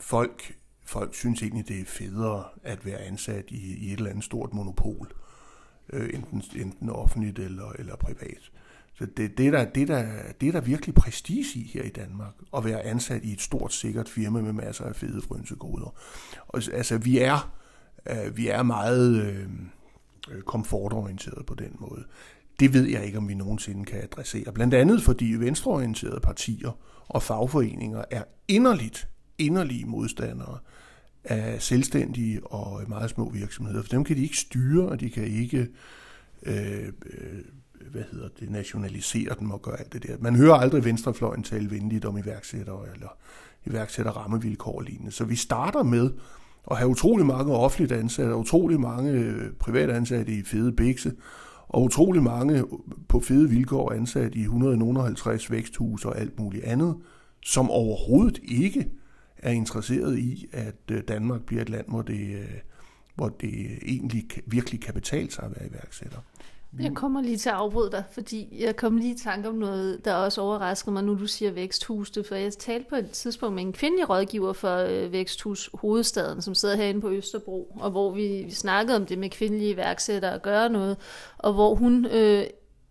folk, 0.00 0.56
folk 0.84 1.14
synes 1.14 1.42
egentlig, 1.42 1.68
det 1.68 1.80
er 1.80 1.84
federe 1.84 2.44
at 2.62 2.86
være 2.86 2.98
ansat 2.98 3.44
i, 3.48 3.76
i 3.76 3.92
et 3.92 3.96
eller 3.98 4.10
andet 4.10 4.24
stort 4.24 4.54
monopol. 4.54 5.12
Øh, 5.92 6.10
enten, 6.14 6.42
enten 6.56 6.90
offentligt 6.90 7.38
eller, 7.38 7.72
eller 7.78 7.96
privat. 7.96 8.50
Så 8.94 9.06
det, 9.16 9.38
det, 9.38 9.52
der, 9.52 9.64
det, 9.64 9.88
der, 9.88 10.06
det 10.40 10.48
er 10.48 10.52
der 10.52 10.60
virkelig 10.60 10.94
prestige 10.94 11.60
i 11.60 11.70
her 11.74 11.82
i 11.82 11.88
Danmark, 11.88 12.34
at 12.56 12.64
være 12.64 12.82
ansat 12.82 13.24
i 13.24 13.32
et 13.32 13.40
stort, 13.40 13.72
sikkert 13.72 14.08
firma 14.08 14.40
med 14.40 14.52
masser 14.52 14.84
af 14.84 14.96
fede 14.96 15.22
frynsegoder. 15.22 15.94
Og, 16.48 16.62
altså, 16.72 16.98
vi 16.98 17.18
er, 17.18 17.56
øh, 18.10 18.36
vi 18.36 18.48
er 18.48 18.62
meget 18.62 19.26
øh, 19.26 19.48
komfortorienteret 20.42 21.46
på 21.46 21.54
den 21.54 21.76
måde. 21.78 22.04
Det 22.60 22.74
ved 22.74 22.84
jeg 22.84 23.04
ikke, 23.04 23.18
om 23.18 23.28
vi 23.28 23.34
nogensinde 23.34 23.84
kan 23.84 24.02
adressere. 24.02 24.52
Blandt 24.52 24.74
andet 24.74 25.02
fordi 25.02 25.24
venstreorienterede 25.24 26.20
partier 26.20 26.78
og 27.08 27.22
fagforeninger 27.22 28.04
er 28.10 28.22
inderligt, 28.48 29.08
inderlige 29.38 29.84
modstandere 29.84 30.58
af 31.24 31.62
selvstændige 31.62 32.46
og 32.46 32.82
meget 32.88 33.10
små 33.10 33.30
virksomheder. 33.30 33.82
For 33.82 33.88
dem 33.88 34.04
kan 34.04 34.16
de 34.16 34.22
ikke 34.22 34.36
styre, 34.36 34.88
og 34.88 35.00
de 35.00 35.10
kan 35.10 35.24
ikke 35.24 35.68
øh, 36.42 36.82
øh 36.86 37.42
hvad 37.90 38.02
hedder 38.12 38.28
det, 38.40 38.50
nationalisere 38.50 39.34
dem 39.40 39.50
og 39.50 39.62
gøre 39.62 39.78
alt 39.80 39.92
det 39.92 40.02
der. 40.02 40.16
Man 40.20 40.36
hører 40.36 40.54
aldrig 40.54 40.84
venstrefløjen 40.84 41.42
tale 41.42 41.70
venligt 41.70 42.04
om 42.04 42.18
iværksættere 42.18 42.84
eller 42.94 43.08
iværksætter 43.66 44.12
rammevilkår 44.12 44.76
og 44.76 44.82
lignende. 44.82 45.12
Så 45.12 45.24
vi 45.24 45.36
starter 45.36 45.82
med 45.82 46.10
at 46.70 46.76
have 46.76 46.88
utrolig 46.88 47.26
mange 47.26 47.52
offentligt 47.52 47.92
ansatte 47.92 48.34
utrolig 48.34 48.80
mange 48.80 49.10
øh, 49.10 49.52
private 49.52 49.92
ansatte 49.92 50.32
i 50.32 50.42
fede 50.42 50.72
bikse, 50.72 51.12
og 51.68 51.82
utrolig 51.82 52.22
mange 52.22 52.64
på 53.08 53.20
fede 53.20 53.50
vilkår 53.50 53.92
ansat 53.92 54.34
i 54.34 54.40
150 54.40 55.50
væksthus 55.50 56.04
og 56.04 56.18
alt 56.18 56.38
muligt 56.38 56.64
andet, 56.64 56.96
som 57.42 57.70
overhovedet 57.70 58.38
ikke 58.44 58.90
er 59.38 59.50
interesseret 59.50 60.18
i, 60.18 60.46
at 60.52 60.90
øh, 60.90 61.02
Danmark 61.08 61.42
bliver 61.42 61.62
et 61.62 61.68
land, 61.68 61.88
hvor 61.88 62.02
det, 62.02 62.34
øh, 62.34 62.48
hvor 63.14 63.28
det 63.28 63.78
egentlig 63.82 64.24
virkelig 64.46 64.80
kan 64.80 64.94
betale 64.94 65.30
sig 65.30 65.44
at 65.44 65.50
være 65.50 65.68
iværksætter. 65.68 66.18
Jeg 66.80 66.94
kommer 66.94 67.20
lige 67.22 67.36
til 67.36 67.48
at 67.48 67.54
afbryde 67.54 67.90
dig, 67.90 68.04
fordi 68.10 68.64
jeg 68.64 68.76
kom 68.76 68.96
lige 68.96 69.14
i 69.14 69.18
tanke 69.18 69.48
om 69.48 69.54
noget, 69.54 70.04
der 70.04 70.14
også 70.14 70.40
overrasker 70.40 70.92
mig, 70.92 71.04
nu 71.04 71.18
du 71.18 71.26
siger 71.26 71.50
væksthuste, 71.50 72.24
for 72.24 72.34
jeg 72.34 72.52
talte 72.52 72.88
på 72.88 72.96
et 72.96 73.10
tidspunkt 73.10 73.54
med 73.54 73.62
en 73.62 73.72
kvindelig 73.72 74.10
rådgiver 74.10 74.52
for 74.52 74.76
øh, 74.76 75.12
Væksthus 75.12 75.70
Hovedstaden, 75.74 76.42
som 76.42 76.54
sidder 76.54 76.76
herinde 76.76 77.00
på 77.00 77.10
Østerbro, 77.10 77.76
og 77.80 77.90
hvor 77.90 78.10
vi, 78.10 78.42
vi 78.44 78.50
snakkede 78.50 78.96
om 78.96 79.06
det 79.06 79.18
med 79.18 79.30
kvindelige 79.30 79.70
iværksættere 79.70 80.34
at 80.34 80.42
gøre 80.42 80.68
noget, 80.68 80.96
og 81.38 81.52
hvor 81.52 81.74
hun 81.74 82.06
øh, 82.06 82.44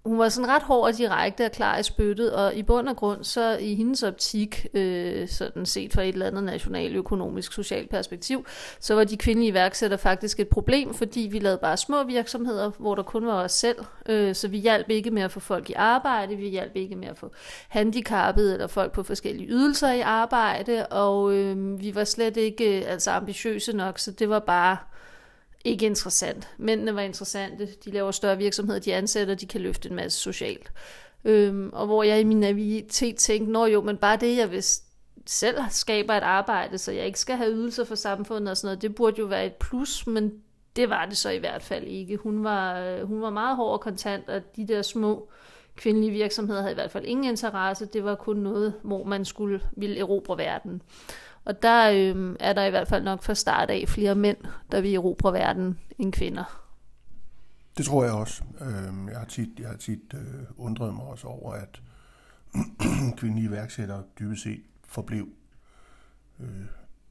hun 0.05 0.19
var 0.19 0.29
sådan 0.29 0.49
ret 0.49 0.63
hård 0.63 0.87
og 0.87 0.97
direkte 0.97 1.45
og 1.45 1.51
klar 1.51 1.77
i 1.77 1.83
spyttet, 1.83 2.33
og 2.33 2.55
i 2.55 2.63
bund 2.63 2.89
og 2.89 2.95
grund, 2.95 3.23
så 3.23 3.57
i 3.57 3.75
hendes 3.75 4.03
optik, 4.03 4.67
øh, 4.73 5.27
sådan 5.27 5.65
set 5.65 5.93
fra 5.93 6.01
et 6.01 6.07
eller 6.07 6.27
andet 6.27 6.43
nationaløkonomisk 6.43 7.53
socialt 7.53 7.89
perspektiv, 7.89 8.45
så 8.79 8.95
var 8.95 9.03
de 9.03 9.17
kvindelige 9.17 9.49
iværksættere 9.49 9.97
faktisk 9.97 10.39
et 10.39 10.47
problem, 10.47 10.93
fordi 10.93 11.19
vi 11.31 11.39
lavede 11.39 11.57
bare 11.61 11.77
små 11.77 12.03
virksomheder, 12.03 12.71
hvor 12.77 12.95
der 12.95 13.03
kun 13.03 13.25
var 13.25 13.43
os 13.43 13.51
selv, 13.51 13.77
øh, 14.09 14.35
så 14.35 14.47
vi 14.47 14.57
hjalp 14.57 14.89
ikke 14.89 15.11
med 15.11 15.21
at 15.21 15.31
få 15.31 15.39
folk 15.39 15.69
i 15.69 15.73
arbejde, 15.73 16.35
vi 16.35 16.49
hjalp 16.49 16.75
ikke 16.75 16.95
med 16.95 17.07
at 17.07 17.17
få 17.17 17.31
handicappede 17.69 18.53
eller 18.53 18.67
folk 18.67 18.91
på 18.91 19.03
forskellige 19.03 19.49
ydelser 19.49 19.91
i 19.91 20.01
arbejde, 20.01 20.85
og 20.85 21.33
øh, 21.33 21.81
vi 21.81 21.95
var 21.95 22.03
slet 22.03 22.37
ikke 22.37 22.79
øh, 22.79 22.91
altså 22.91 23.11
ambitiøse 23.11 23.73
nok, 23.73 23.99
så 23.99 24.11
det 24.11 24.29
var 24.29 24.39
bare 24.39 24.77
ikke 25.65 25.85
interessant. 25.85 26.49
Mændene 26.57 26.95
var 26.95 27.01
interessante, 27.01 27.67
de 27.85 27.91
laver 27.91 28.11
større 28.11 28.37
virksomheder, 28.37 28.79
de 28.79 28.93
ansætter, 28.93 29.35
de 29.35 29.45
kan 29.45 29.61
løfte 29.61 29.89
en 29.89 29.95
masse 29.95 30.19
socialt. 30.19 30.71
Øhm, 31.25 31.69
og 31.73 31.85
hvor 31.85 32.03
jeg 32.03 32.19
i 32.19 32.23
min 32.23 32.39
naivitet 32.39 33.15
tænkte, 33.15 33.51
nå 33.51 33.65
jo, 33.65 33.81
men 33.81 33.97
bare 33.97 34.17
det, 34.17 34.37
jeg 34.37 34.51
vil 34.51 34.63
selv 35.25 35.57
skaber 35.69 36.13
et 36.13 36.23
arbejde, 36.23 36.77
så 36.77 36.91
jeg 36.91 37.05
ikke 37.05 37.19
skal 37.19 37.35
have 37.35 37.51
ydelser 37.51 37.83
for 37.83 37.95
samfundet 37.95 38.51
og 38.51 38.57
sådan 38.57 38.67
noget, 38.67 38.81
det 38.81 38.95
burde 38.95 39.19
jo 39.19 39.25
være 39.25 39.45
et 39.45 39.55
plus, 39.55 40.07
men 40.07 40.31
det 40.75 40.89
var 40.89 41.05
det 41.05 41.17
så 41.17 41.29
i 41.29 41.37
hvert 41.37 41.63
fald 41.63 41.87
ikke. 41.87 42.17
Hun 42.17 42.43
var, 42.43 42.79
øh, 42.79 43.07
hun 43.07 43.21
var 43.21 43.29
meget 43.29 43.55
hård 43.55 43.73
og 43.73 43.81
kontant, 43.81 44.29
og 44.29 44.41
de 44.55 44.67
der 44.67 44.81
små 44.81 45.29
kvindelige 45.75 46.11
virksomheder 46.11 46.61
havde 46.61 46.71
i 46.71 46.75
hvert 46.75 46.91
fald 46.91 47.05
ingen 47.05 47.25
interesse. 47.25 47.85
Det 47.85 48.03
var 48.03 48.15
kun 48.15 48.37
noget, 48.37 48.73
hvor 48.83 49.03
man 49.03 49.25
skulle 49.25 49.61
ville 49.77 49.99
erobre 49.99 50.37
verden. 50.37 50.81
Og 51.45 51.61
der 51.61 51.91
øh, 51.91 52.35
er 52.39 52.53
der 52.53 52.65
i 52.65 52.69
hvert 52.69 52.87
fald 52.87 53.03
nok 53.03 53.23
fra 53.23 53.33
start 53.33 53.69
af 53.69 53.85
flere 53.87 54.15
mænd, 54.15 54.37
der 54.71 54.81
vil 54.81 54.95
erobre 54.95 55.33
verden 55.33 55.79
end 55.99 56.13
kvinder. 56.13 56.65
Det 57.77 57.85
tror 57.85 58.03
jeg 58.03 58.13
også. 58.13 58.43
Øhm, 58.61 59.09
jeg 59.09 59.17
har 59.17 59.25
tit, 59.25 59.59
jeg 59.59 59.69
har 59.69 59.77
tit 59.77 60.13
øh, 60.13 60.43
undret 60.57 60.93
mig 60.93 61.03
også 61.03 61.27
over, 61.27 61.53
at 61.53 61.81
kvindelige 63.17 63.47
iværksættere 63.47 64.03
dybest 64.19 64.43
set 64.43 64.63
forblev 64.87 65.27
øh, 66.39 66.65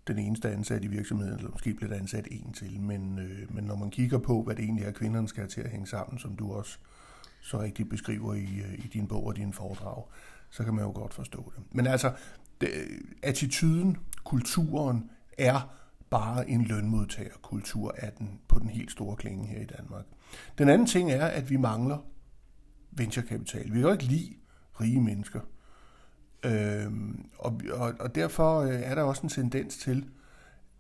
den 0.06 0.18
eneste 0.18 0.50
ansat 0.50 0.84
i 0.84 0.86
virksomheden, 0.86 1.38
eller 1.38 1.50
måske 1.50 1.74
blev 1.74 1.90
der 1.90 1.96
ansat 1.96 2.28
en 2.30 2.52
til. 2.52 2.80
Men, 2.80 3.18
øh, 3.18 3.54
men 3.54 3.64
når 3.64 3.76
man 3.76 3.90
kigger 3.90 4.18
på, 4.18 4.42
hvad 4.42 4.56
det 4.56 4.64
egentlig 4.64 4.84
er, 4.84 4.92
kvinderne 4.92 5.28
skal 5.28 5.48
til 5.48 5.60
at 5.60 5.70
hænge 5.70 5.86
sammen, 5.86 6.18
som 6.18 6.36
du 6.36 6.52
også 6.52 6.78
så 7.40 7.60
rigtigt 7.60 7.90
beskriver 7.90 8.34
i, 8.34 8.62
øh, 8.64 8.74
i 8.74 8.90
din 8.92 9.08
bog 9.08 9.26
og 9.26 9.36
din 9.36 9.52
foredrag, 9.52 10.04
så 10.50 10.64
kan 10.64 10.74
man 10.74 10.84
jo 10.84 10.90
godt 10.90 11.14
forstå 11.14 11.52
det. 11.56 11.64
Men 11.72 11.86
altså, 11.86 12.12
Øh, 12.64 13.00
attituden, 13.22 13.96
kulturen 14.24 15.10
er 15.38 15.74
bare 16.10 16.50
en 16.50 16.64
lønmodtagerkultur 16.64 17.94
af 17.96 18.12
den, 18.12 18.40
på 18.48 18.58
den 18.58 18.68
helt 18.68 18.90
store 18.90 19.16
klinge 19.16 19.46
her 19.46 19.60
i 19.60 19.64
Danmark. 19.64 20.04
Den 20.58 20.68
anden 20.68 20.86
ting 20.86 21.12
er, 21.12 21.26
at 21.26 21.50
vi 21.50 21.56
mangler 21.56 21.98
venturekapital. 22.90 23.64
Vi 23.64 23.70
kan 23.70 23.80
jo 23.80 23.92
ikke 23.92 24.04
lide 24.04 24.34
rige 24.80 25.00
mennesker. 25.00 25.40
Øhm, 26.44 27.26
og, 27.38 27.60
og, 27.72 27.94
og 28.00 28.14
derfor 28.14 28.60
øh, 28.60 28.80
er 28.80 28.94
der 28.94 29.02
også 29.02 29.22
en 29.22 29.28
tendens 29.28 29.76
til, 29.76 30.08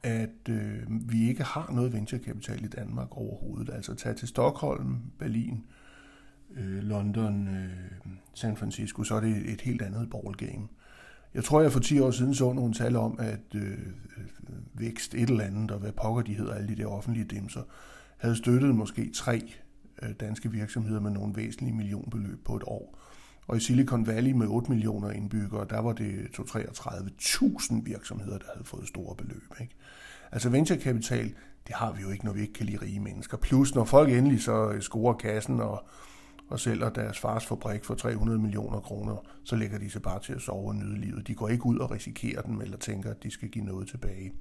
at 0.02 0.48
øh, 0.48 0.82
vi 0.88 1.28
ikke 1.28 1.42
har 1.42 1.70
noget 1.72 1.92
venturekapital 1.92 2.64
i 2.64 2.68
Danmark 2.68 3.16
overhovedet. 3.16 3.74
Altså 3.74 3.94
tage 3.94 4.14
til 4.14 4.28
Stockholm, 4.28 4.96
Berlin, 5.18 5.64
øh, 6.56 6.82
London, 6.82 7.48
øh, 7.48 7.70
San 8.34 8.56
Francisco, 8.56 9.04
så 9.04 9.14
er 9.14 9.20
det 9.20 9.50
et 9.50 9.60
helt 9.60 9.82
andet 9.82 10.10
ballgame. 10.10 10.68
Jeg 11.34 11.44
tror, 11.44 11.60
jeg 11.60 11.72
for 11.72 11.80
10 11.80 12.00
år 12.00 12.10
siden 12.10 12.34
så 12.34 12.52
nogle 12.52 12.74
tal 12.74 12.96
om, 12.96 13.16
at 13.18 13.40
øh, 13.54 13.62
øh, 13.62 13.78
vækst 14.74 15.14
et 15.14 15.30
eller 15.30 15.44
andet, 15.44 15.70
og 15.70 15.78
hvad 15.78 15.92
pokker 15.92 16.22
de 16.22 16.34
hedder, 16.34 16.54
alle 16.54 16.68
de 16.68 16.76
der 16.76 16.86
offentlige 16.86 17.24
dimser, 17.24 17.62
havde 18.16 18.36
støttet 18.36 18.74
måske 18.74 19.10
tre 19.14 19.52
øh, 20.02 20.10
danske 20.20 20.50
virksomheder 20.50 21.00
med 21.00 21.10
nogle 21.10 21.36
væsentlige 21.36 21.74
millionbeløb 21.74 22.44
på 22.44 22.56
et 22.56 22.62
år. 22.66 22.98
Og 23.46 23.56
i 23.56 23.60
Silicon 23.60 24.06
Valley 24.06 24.32
med 24.32 24.46
8 24.46 24.70
millioner 24.70 25.10
indbyggere, 25.10 25.66
der 25.70 25.78
var 25.78 25.92
det 25.92 26.14
233.000 26.38 27.82
virksomheder, 27.84 28.38
der 28.38 28.46
havde 28.54 28.64
fået 28.64 28.88
store 28.88 29.16
beløb. 29.16 29.54
Ikke? 29.60 29.74
Altså 30.32 30.48
venturekapital, 30.48 31.34
det 31.66 31.74
har 31.74 31.92
vi 31.92 32.02
jo 32.02 32.10
ikke, 32.10 32.24
når 32.24 32.32
vi 32.32 32.40
ikke 32.40 32.52
kan 32.52 32.66
lide 32.66 32.82
rige 32.82 33.00
mennesker. 33.00 33.36
Plus 33.36 33.74
når 33.74 33.84
folk 33.84 34.12
endelig 34.12 34.42
så 34.42 34.70
øh, 34.70 34.80
scorer 34.80 35.14
kassen 35.14 35.60
og 35.60 35.86
og 36.48 36.60
sælger 36.60 36.88
deres 36.88 37.18
fars 37.18 37.46
fabrik 37.46 37.84
for 37.84 37.94
300 37.94 38.38
millioner 38.38 38.80
kroner, 38.80 39.16
så 39.44 39.56
lægger 39.56 39.78
de 39.78 39.90
sig 39.90 40.02
bare 40.02 40.20
til 40.20 40.32
at 40.32 40.40
sove 40.40 40.68
og 40.68 40.76
nyde 40.76 41.00
livet. 41.00 41.26
De 41.26 41.34
går 41.34 41.48
ikke 41.48 41.66
ud 41.66 41.78
og 41.78 41.90
risikerer 41.90 42.42
den, 42.42 42.62
eller 42.62 42.76
tænker, 42.76 43.10
at 43.10 43.22
de 43.22 43.30
skal 43.30 43.48
give 43.48 43.64
noget 43.64 43.88
tilbage. 43.88 44.32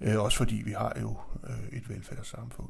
Øh, 0.00 0.20
også 0.20 0.38
fordi 0.38 0.62
vi 0.64 0.72
har 0.72 0.96
jo 1.00 1.16
øh, 1.48 1.78
et 1.78 1.88
velfærdssamfund. 1.88 2.68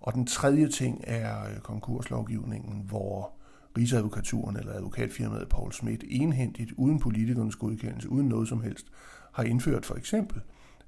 Og 0.00 0.14
den 0.14 0.26
tredje 0.26 0.68
ting 0.68 1.04
er 1.06 1.44
øh, 1.44 1.58
konkurslovgivningen, 1.58 2.84
hvor 2.88 3.32
Rigsadvokaturen 3.78 4.56
eller 4.56 4.72
advokatfirmaet 4.72 5.48
Paul 5.48 5.72
Schmidt 5.72 6.04
enhændigt, 6.08 6.72
uden 6.76 6.98
politikernes 6.98 7.56
godkendelse, 7.56 8.08
uden 8.08 8.28
noget 8.28 8.48
som 8.48 8.62
helst, 8.62 8.86
har 9.32 9.42
indført 9.42 9.86
for 9.86 9.94
eksempel, 9.94 10.40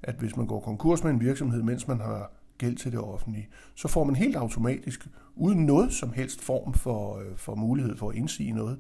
at 0.03 0.15
hvis 0.15 0.37
man 0.37 0.47
går 0.47 0.61
konkurs 0.61 1.05
med 1.05 1.11
en 1.11 1.21
virksomhed, 1.21 1.63
mens 1.63 1.89
man 1.89 2.01
har 2.01 2.33
gæld 2.61 2.77
til 2.77 2.93
det 2.93 3.01
offentlige, 3.01 3.49
så 3.75 3.89
får 3.89 4.05
man 4.05 4.17
helt 4.17 4.37
automatisk, 4.37 5.09
uden 5.35 5.67
noget 5.67 5.93
som 5.93 6.13
helst 6.13 6.41
form 6.41 6.75
for, 6.75 7.19
øh, 7.19 7.37
for 7.37 7.55
mulighed 7.55 7.97
for 7.97 8.11
at 8.11 8.17
indsige 8.17 8.53
noget, 8.53 8.79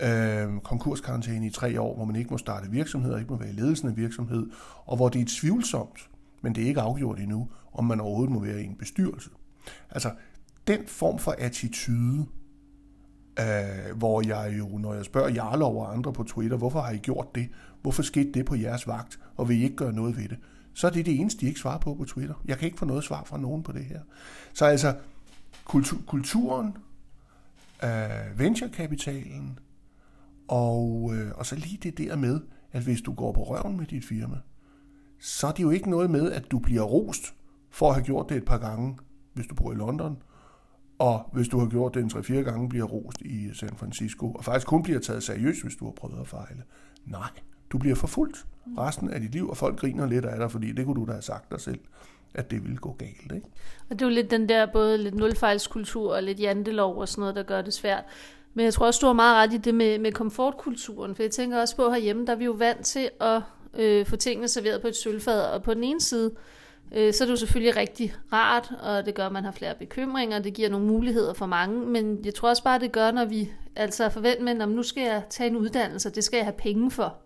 øh, 0.00 0.60
konkurskarantæne 0.60 1.46
i 1.46 1.50
tre 1.50 1.80
år, 1.80 1.96
hvor 1.96 2.04
man 2.04 2.16
ikke 2.16 2.30
må 2.30 2.38
starte 2.38 2.70
virksomhed, 2.70 3.18
ikke 3.18 3.30
må 3.30 3.38
være 3.38 3.50
i 3.50 3.52
ledelsen 3.52 3.88
af 3.88 3.96
virksomhed, 3.96 4.46
og 4.86 4.96
hvor 4.96 5.08
det 5.08 5.20
er 5.20 5.26
tvivlsomt, 5.28 6.10
men 6.42 6.54
det 6.54 6.64
er 6.64 6.68
ikke 6.68 6.80
afgjort 6.80 7.20
endnu, 7.20 7.48
om 7.72 7.84
man 7.84 8.00
overhovedet 8.00 8.34
må 8.34 8.40
være 8.40 8.62
i 8.62 8.64
en 8.64 8.76
bestyrelse. 8.76 9.30
Altså, 9.90 10.10
den 10.66 10.80
form 10.86 11.18
for 11.18 11.34
attitude, 11.38 12.26
øh, 13.40 13.96
hvor 13.96 14.26
jeg 14.26 14.54
jo, 14.58 14.68
når 14.78 14.94
jeg 14.94 15.04
spørger 15.04 15.28
Jarlov 15.28 15.80
og 15.80 15.92
andre 15.92 16.12
på 16.12 16.22
Twitter, 16.22 16.56
hvorfor 16.56 16.80
har 16.80 16.92
I 16.92 16.96
gjort 16.98 17.34
det? 17.34 17.48
Hvorfor 17.82 18.02
skete 18.02 18.32
det 18.32 18.46
på 18.46 18.54
jeres 18.54 18.86
vagt? 18.86 19.18
Og 19.36 19.48
vil 19.48 19.60
I 19.60 19.62
ikke 19.62 19.76
gøre 19.76 19.92
noget 19.92 20.16
ved 20.16 20.28
det? 20.28 20.38
Så 20.78 20.86
er 20.86 20.90
det 20.90 21.06
det 21.06 21.20
eneste, 21.20 21.40
de 21.40 21.46
ikke 21.46 21.60
svarer 21.60 21.78
på 21.78 21.94
på 21.94 22.04
Twitter. 22.04 22.34
Jeg 22.44 22.58
kan 22.58 22.66
ikke 22.66 22.78
få 22.78 22.84
noget 22.84 23.04
svar 23.04 23.24
fra 23.24 23.38
nogen 23.38 23.62
på 23.62 23.72
det 23.72 23.84
her. 23.84 24.00
Så 24.52 24.64
altså, 24.64 24.96
kultur, 25.64 25.98
kulturen, 26.06 26.76
øh, 27.84 28.38
venturekapitalen, 28.38 29.58
og, 30.48 31.12
øh, 31.14 31.30
og 31.34 31.46
så 31.46 31.56
lige 31.56 31.78
det 31.82 31.98
der 31.98 32.16
med, 32.16 32.40
at 32.72 32.82
hvis 32.82 33.00
du 33.00 33.12
går 33.12 33.32
på 33.32 33.42
røven 33.42 33.76
med 33.76 33.86
dit 33.86 34.04
firma, 34.04 34.36
så 35.18 35.46
er 35.46 35.52
det 35.52 35.62
jo 35.62 35.70
ikke 35.70 35.90
noget 35.90 36.10
med, 36.10 36.32
at 36.32 36.50
du 36.50 36.58
bliver 36.58 36.82
rost 36.82 37.34
for 37.70 37.88
at 37.88 37.94
have 37.94 38.04
gjort 38.04 38.28
det 38.28 38.36
et 38.36 38.44
par 38.44 38.58
gange, 38.58 38.98
hvis 39.34 39.46
du 39.46 39.54
bor 39.54 39.72
i 39.72 39.76
London, 39.76 40.22
og 40.98 41.30
hvis 41.32 41.48
du 41.48 41.58
har 41.58 41.66
gjort 41.66 41.94
det 41.94 42.02
en 42.02 42.10
3-4 42.10 42.32
gange, 42.32 42.68
bliver 42.68 42.84
rost 42.84 43.20
i 43.20 43.54
San 43.54 43.76
Francisco, 43.76 44.32
og 44.32 44.44
faktisk 44.44 44.66
kun 44.66 44.82
bliver 44.82 45.00
taget 45.00 45.22
seriøst, 45.22 45.62
hvis 45.62 45.76
du 45.76 45.84
har 45.84 45.92
prøvet 45.92 46.20
at 46.20 46.28
fejle. 46.28 46.62
Nej, 47.04 47.30
du 47.72 47.78
bliver 47.78 47.96
forfulgt 47.96 48.46
resten 48.78 49.10
af 49.10 49.20
dit 49.20 49.32
liv, 49.32 49.48
og 49.48 49.56
folk 49.56 49.78
griner 49.78 50.06
lidt 50.06 50.24
af 50.24 50.38
dig, 50.38 50.50
fordi 50.50 50.72
det 50.72 50.86
kunne 50.86 51.00
du 51.00 51.06
da 51.06 51.12
have 51.12 51.22
sagt 51.22 51.50
dig 51.50 51.60
selv 51.60 51.78
at 52.34 52.50
det 52.50 52.64
ville 52.64 52.76
gå 52.76 52.92
galt. 52.92 53.32
Ikke? 53.34 53.46
Og 53.90 53.98
det 53.98 54.02
er 54.02 54.06
jo 54.06 54.14
lidt 54.14 54.30
den 54.30 54.48
der 54.48 54.66
både 54.66 54.98
lidt 54.98 55.14
nulfejlskultur 55.14 56.14
og 56.14 56.22
lidt 56.22 56.40
jantelov 56.40 56.98
og 56.98 57.08
sådan 57.08 57.22
noget, 57.22 57.36
der 57.36 57.42
gør 57.42 57.62
det 57.62 57.74
svært. 57.74 58.04
Men 58.54 58.64
jeg 58.64 58.74
tror 58.74 58.86
også, 58.86 59.00
du 59.00 59.06
har 59.06 59.12
meget 59.12 59.36
ret 59.36 59.54
i 59.54 59.58
det 59.58 59.74
med, 59.74 59.98
med 59.98 60.12
komfortkulturen, 60.12 61.14
for 61.14 61.22
jeg 61.22 61.30
tænker 61.30 61.60
også 61.60 61.76
på 61.76 61.90
herhjemme, 61.90 62.26
der 62.26 62.32
er 62.32 62.36
vi 62.36 62.44
jo 62.44 62.52
vant 62.52 62.84
til 62.84 63.10
at 63.20 63.42
øh, 63.74 64.06
få 64.06 64.16
tingene 64.16 64.48
serveret 64.48 64.80
på 64.80 64.88
et 64.88 64.96
sølvfad, 64.96 65.40
og 65.40 65.62
på 65.62 65.74
den 65.74 65.84
ene 65.84 66.00
side, 66.00 66.30
øh, 66.94 67.12
så 67.12 67.24
er 67.24 67.26
det 67.26 67.32
jo 67.32 67.36
selvfølgelig 67.36 67.76
rigtig 67.76 68.14
rart, 68.32 68.72
og 68.82 69.06
det 69.06 69.14
gør, 69.14 69.26
at 69.26 69.32
man 69.32 69.44
har 69.44 69.52
flere 69.52 69.74
bekymringer, 69.78 70.38
det 70.38 70.54
giver 70.54 70.68
nogle 70.68 70.86
muligheder 70.86 71.32
for 71.32 71.46
mange, 71.46 71.86
men 71.86 72.24
jeg 72.24 72.34
tror 72.34 72.48
også 72.48 72.64
bare, 72.64 72.78
det 72.78 72.92
gør, 72.92 73.10
når 73.10 73.24
vi 73.24 73.52
altså 73.76 74.08
forventer, 74.08 74.42
med, 74.42 74.62
at 74.62 74.68
nu 74.68 74.82
skal 74.82 75.02
jeg 75.02 75.22
tage 75.30 75.50
en 75.50 75.56
uddannelse, 75.56 76.10
det 76.10 76.24
skal 76.24 76.36
jeg 76.36 76.46
have 76.46 76.56
penge 76.58 76.90
for. 76.90 77.16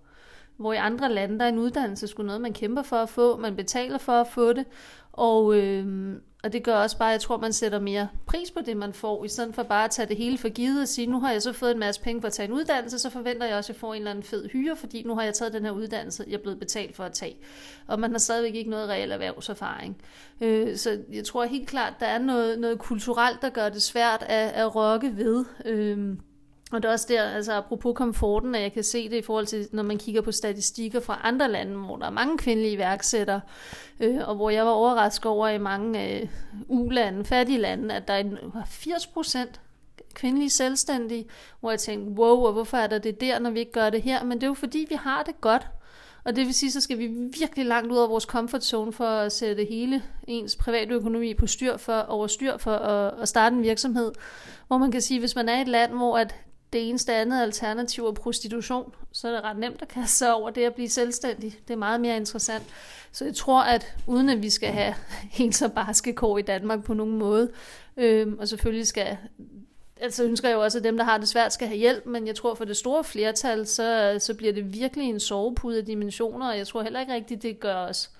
Hvor 0.56 0.73
i 0.73 0.76
andre 0.76 1.12
lande, 1.12 1.38
der 1.38 1.44
er 1.44 1.49
en 1.49 1.59
uddannelse 1.59 2.06
sgu 2.06 2.23
noget, 2.23 2.40
man 2.40 2.52
kæmper 2.52 2.82
for 2.82 2.97
at 2.97 3.09
få, 3.09 3.37
man 3.37 3.56
betaler 3.56 3.99
for 3.99 4.12
at 4.12 4.26
få 4.26 4.52
det, 4.52 4.66
og, 5.12 5.56
øh, 5.56 6.14
og 6.44 6.52
det 6.52 6.62
gør 6.62 6.76
også 6.76 6.99
bare, 6.99 7.09
at 7.09 7.12
jeg 7.12 7.21
tror, 7.21 7.37
man 7.37 7.52
sætter 7.52 7.80
mere 7.80 8.09
pris 8.26 8.50
på 8.50 8.61
det, 8.66 8.76
man 8.76 8.92
får, 8.92 9.25
i 9.25 9.28
stedet 9.28 9.54
for 9.54 9.62
bare 9.62 9.85
at 9.85 9.90
tage 9.90 10.09
det 10.09 10.16
hele 10.16 10.38
for 10.38 10.49
givet 10.49 10.82
og 10.82 10.88
sige, 10.88 11.06
nu 11.06 11.21
har 11.21 11.32
jeg 11.32 11.42
så 11.42 11.52
fået 11.52 11.71
en 11.71 11.78
masse 11.78 12.00
penge 12.00 12.21
for 12.21 12.26
at 12.26 12.32
tage 12.32 12.49
en 12.49 12.54
uddannelse, 12.54 12.99
så 12.99 13.11
forventer 13.11 13.47
jeg 13.47 13.56
også, 13.56 13.73
at 13.73 13.76
jeg 13.76 13.80
får 13.80 13.94
en 13.94 13.99
eller 13.99 14.11
anden 14.11 14.25
fed 14.25 14.49
hyre, 14.49 14.76
fordi 14.76 15.02
nu 15.02 15.14
har 15.14 15.23
jeg 15.23 15.35
taget 15.35 15.52
den 15.52 15.64
her 15.64 15.71
uddannelse, 15.71 16.25
jeg 16.26 16.35
er 16.35 16.42
blevet 16.42 16.59
betalt 16.59 16.97
for 16.97 17.04
at 17.04 17.12
tage. 17.12 17.37
Og 17.87 18.00
man 18.00 18.11
har 18.11 18.18
stadigvæk 18.18 18.54
ikke 18.54 18.71
noget 18.71 18.88
reel 18.88 19.11
erhvervserfaring. 19.11 19.97
Øh, 20.40 20.76
så 20.76 20.99
jeg 21.12 21.25
tror 21.25 21.44
helt 21.44 21.68
klart, 21.68 21.92
der 22.00 22.06
er 22.06 22.18
noget, 22.18 22.59
noget 22.59 22.78
kulturelt, 22.78 23.42
der 23.42 23.50
gør 23.50 23.68
det 23.68 23.82
svært 23.82 24.23
at, 24.28 24.49
at 24.49 24.75
rokke 24.75 25.16
ved. 25.16 25.44
Øh, 25.64 26.16
og 26.73 26.83
det 26.83 26.88
er 26.88 26.93
også 26.93 27.07
der, 27.09 27.23
altså 27.23 27.52
apropos 27.52 27.97
komforten, 27.97 28.55
at 28.55 28.62
jeg 28.62 28.73
kan 28.73 28.85
se 28.85 29.11
det 29.11 29.17
i 29.17 29.23
forhold 29.23 29.47
til, 29.47 29.69
når 29.73 29.83
man 29.83 29.99
kigger 29.99 30.21
på 30.21 30.33
statistikker 30.33 31.00
fra 31.00 31.21
andre 31.23 31.50
lande, 31.50 31.76
hvor 31.76 31.97
der 31.97 32.07
er 32.07 32.11
mange 32.11 32.38
kvindelige 32.38 32.73
iværksættere, 32.73 33.41
øh, 34.00 34.29
og 34.29 34.35
hvor 34.35 34.50
jeg 34.50 34.64
var 34.64 34.71
overrasket 34.71 35.26
over 35.26 35.49
i 35.49 35.59
mange 35.59 36.21
øh, 36.21 36.29
ulande, 36.69 37.25
fattige 37.25 37.59
lande, 37.59 37.95
at 37.95 38.09
der 38.09 38.14
er 38.14 38.25
80 38.67 39.07
procent 39.07 39.61
kvindelige 40.14 40.50
selvstændige, 40.50 41.25
hvor 41.61 41.71
jeg 41.71 41.81
tænkte, 41.81 42.12
wow, 42.21 42.37
og 42.47 42.52
hvorfor 42.52 42.76
er 42.76 42.87
der 42.87 42.99
det 42.99 43.21
der, 43.21 43.38
når 43.38 43.50
vi 43.50 43.59
ikke 43.59 43.73
gør 43.73 43.91
det 43.91 44.02
her? 44.02 44.25
Men 44.25 44.33
det 44.38 44.43
er 44.43 44.49
jo 44.49 44.55
fordi, 44.55 44.87
vi 44.88 44.95
har 44.95 45.23
det 45.23 45.41
godt. 45.41 45.67
Og 46.25 46.37
det 46.37 46.47
vil 46.47 46.55
sige, 46.55 46.73
så 46.73 46.81
skal 46.81 46.99
vi 46.99 47.07
virkelig 47.38 47.67
langt 47.67 47.93
ud 47.93 47.99
af 47.99 48.09
vores 48.09 48.25
comfort 48.25 48.64
zone 48.64 48.93
for 48.93 49.05
at 49.05 49.33
sætte 49.33 49.64
hele 49.64 50.02
ens 50.29 50.57
private 50.57 50.95
økonomi 50.95 51.35
på 51.35 51.47
styr 51.47 51.76
for, 51.76 51.99
over 51.99 52.26
styr 52.26 52.57
for 52.57 52.75
at, 52.75 53.21
at 53.21 53.29
starte 53.29 53.57
en 53.57 53.62
virksomhed. 53.62 54.12
Hvor 54.67 54.79
man 54.79 54.91
kan 54.91 55.00
sige, 55.00 55.21
hvis 55.21 55.35
man 55.35 55.49
er 55.49 55.59
i 55.59 55.61
et 55.61 55.69
land, 55.69 55.93
hvor 55.93 56.19
at 56.19 56.35
det 56.73 56.88
eneste 56.88 57.14
andet 57.14 57.43
alternativ 57.43 58.07
er 58.07 58.12
prostitution, 58.12 58.95
så 59.12 59.29
er 59.29 59.33
det 59.33 59.45
ret 59.45 59.59
nemt 59.59 59.83
at 59.83 59.88
kaste 59.88 60.17
sig 60.17 60.35
over 60.35 60.50
det 60.50 60.64
at 60.64 60.75
blive 60.75 60.88
selvstændig. 60.88 61.59
Det 61.69 61.75
er 61.75 61.79
meget 61.79 62.00
mere 62.00 62.17
interessant. 62.17 62.64
Så 63.12 63.25
jeg 63.25 63.35
tror, 63.35 63.62
at 63.62 63.97
uden 64.07 64.29
at 64.29 64.43
vi 64.43 64.50
skal 64.50 64.69
have 64.69 64.95
helt 65.41 65.55
så 65.55 65.69
barske 65.69 66.12
kår 66.12 66.38
i 66.38 66.43
Danmark 66.43 66.85
på 66.85 66.95
nogen 66.95 67.19
måde, 67.19 67.50
øh, 67.97 68.33
og 68.38 68.49
selvfølgelig 68.49 68.87
skal 68.87 69.17
altså 70.00 70.25
ønsker 70.25 70.49
jeg 70.49 70.57
jo 70.57 70.62
også, 70.62 70.79
at 70.79 70.85
dem, 70.85 70.97
der 70.97 71.05
har 71.05 71.19
det 71.19 71.29
svært, 71.29 71.52
skal 71.52 71.69
have 71.69 71.79
hjælp, 71.79 72.07
men 72.07 72.26
jeg 72.26 72.35
tror 72.35 72.55
for 72.55 72.64
det 72.64 72.76
store 72.76 73.05
flertal, 73.05 73.67
så, 73.67 74.17
så 74.19 74.35
bliver 74.35 74.52
det 74.52 74.73
virkelig 74.75 75.09
en 75.09 75.21
sovepude 75.21 75.79
af 75.79 75.85
dimensioner, 75.85 76.49
og 76.49 76.59
jeg 76.59 76.67
tror 76.67 76.83
heller 76.83 77.00
ikke 77.00 77.14
rigtigt, 77.14 77.43
det 77.43 77.61
gør 77.61 77.76
os 77.76 78.11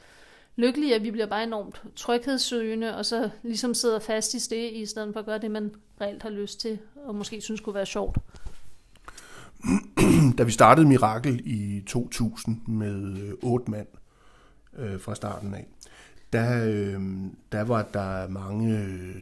lykkelige, 0.57 0.95
at 0.95 1.03
vi 1.03 1.11
bliver 1.11 1.27
bare 1.27 1.43
enormt 1.43 1.83
tryghedssøgende, 1.97 2.97
og 2.97 3.07
så 3.07 3.31
ligesom 3.43 3.75
sidder 3.75 3.99
fast 3.99 4.35
i 4.35 4.39
det, 4.39 4.73
i 4.73 4.87
stedet 4.87 5.13
for 5.13 5.21
at 5.21 5.27
gøre 5.27 5.39
det, 5.39 5.51
man 5.51 5.75
reelt 6.01 6.23
har 6.23 6.31
lyst 6.31 6.61
til, 6.61 6.79
og 7.07 7.15
måske 7.15 7.41
synes 7.41 7.61
kunne 7.61 7.75
være 7.75 7.87
sjovt. 7.87 8.19
Da 10.39 10.43
vi 10.43 10.51
startede 10.51 10.89
Mirakel 10.89 11.41
i 11.45 11.83
2000 11.87 12.61
med 12.67 13.19
øh, 13.19 13.33
otte 13.43 13.71
mand 13.71 13.87
øh, 14.79 15.01
fra 15.01 15.15
starten 15.15 15.55
af, 15.55 15.67
der, 16.33 16.65
øh, 16.65 17.01
der 17.53 17.63
var 17.63 17.83
der 17.83 18.29
mange 18.29 18.79
øh, 18.79 19.15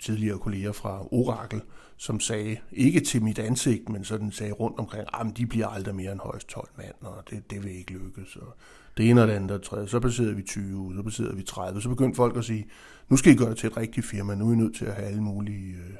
tidligere 0.00 0.38
kolleger 0.38 0.72
fra 0.72 1.06
Orakel, 1.14 1.62
som 1.96 2.20
sagde, 2.20 2.56
ikke 2.72 3.00
til 3.00 3.22
mit 3.22 3.38
ansigt, 3.38 3.88
men 3.88 4.04
sådan 4.04 4.32
sagde 4.32 4.52
rundt 4.52 4.78
omkring, 4.78 5.04
ah, 5.12 5.28
at 5.28 5.36
de 5.36 5.46
bliver 5.46 5.66
aldrig 5.66 5.94
mere 5.94 6.12
end 6.12 6.20
højst 6.20 6.48
12 6.48 6.68
mand, 6.76 6.94
og 7.00 7.24
det, 7.30 7.50
det 7.50 7.64
vil 7.64 7.78
ikke 7.78 7.92
lykkes. 7.92 8.36
Og 8.36 8.56
det 8.98 9.10
ene 9.10 9.22
og 9.22 9.28
det 9.28 9.34
andet 9.34 9.50
og 9.50 9.62
tredje. 9.62 9.88
Så 9.88 10.00
baserede 10.00 10.36
vi 10.36 10.42
20, 10.42 10.92
så 10.96 11.02
baserede 11.02 11.36
vi 11.36 11.42
30. 11.42 11.80
Så 11.80 11.88
begyndte 11.88 12.16
folk 12.16 12.36
at 12.36 12.44
sige, 12.44 12.66
nu 13.08 13.16
skal 13.16 13.32
I 13.32 13.36
gøre 13.36 13.50
det 13.50 13.58
til 13.58 13.66
et 13.66 13.76
rigtigt 13.76 14.06
firma, 14.06 14.34
nu 14.34 14.48
er 14.48 14.52
I 14.52 14.56
nødt 14.56 14.76
til 14.76 14.84
at 14.84 14.94
have 14.94 15.08
alle 15.08 15.22
mulige 15.22 15.74
øh, 15.74 15.94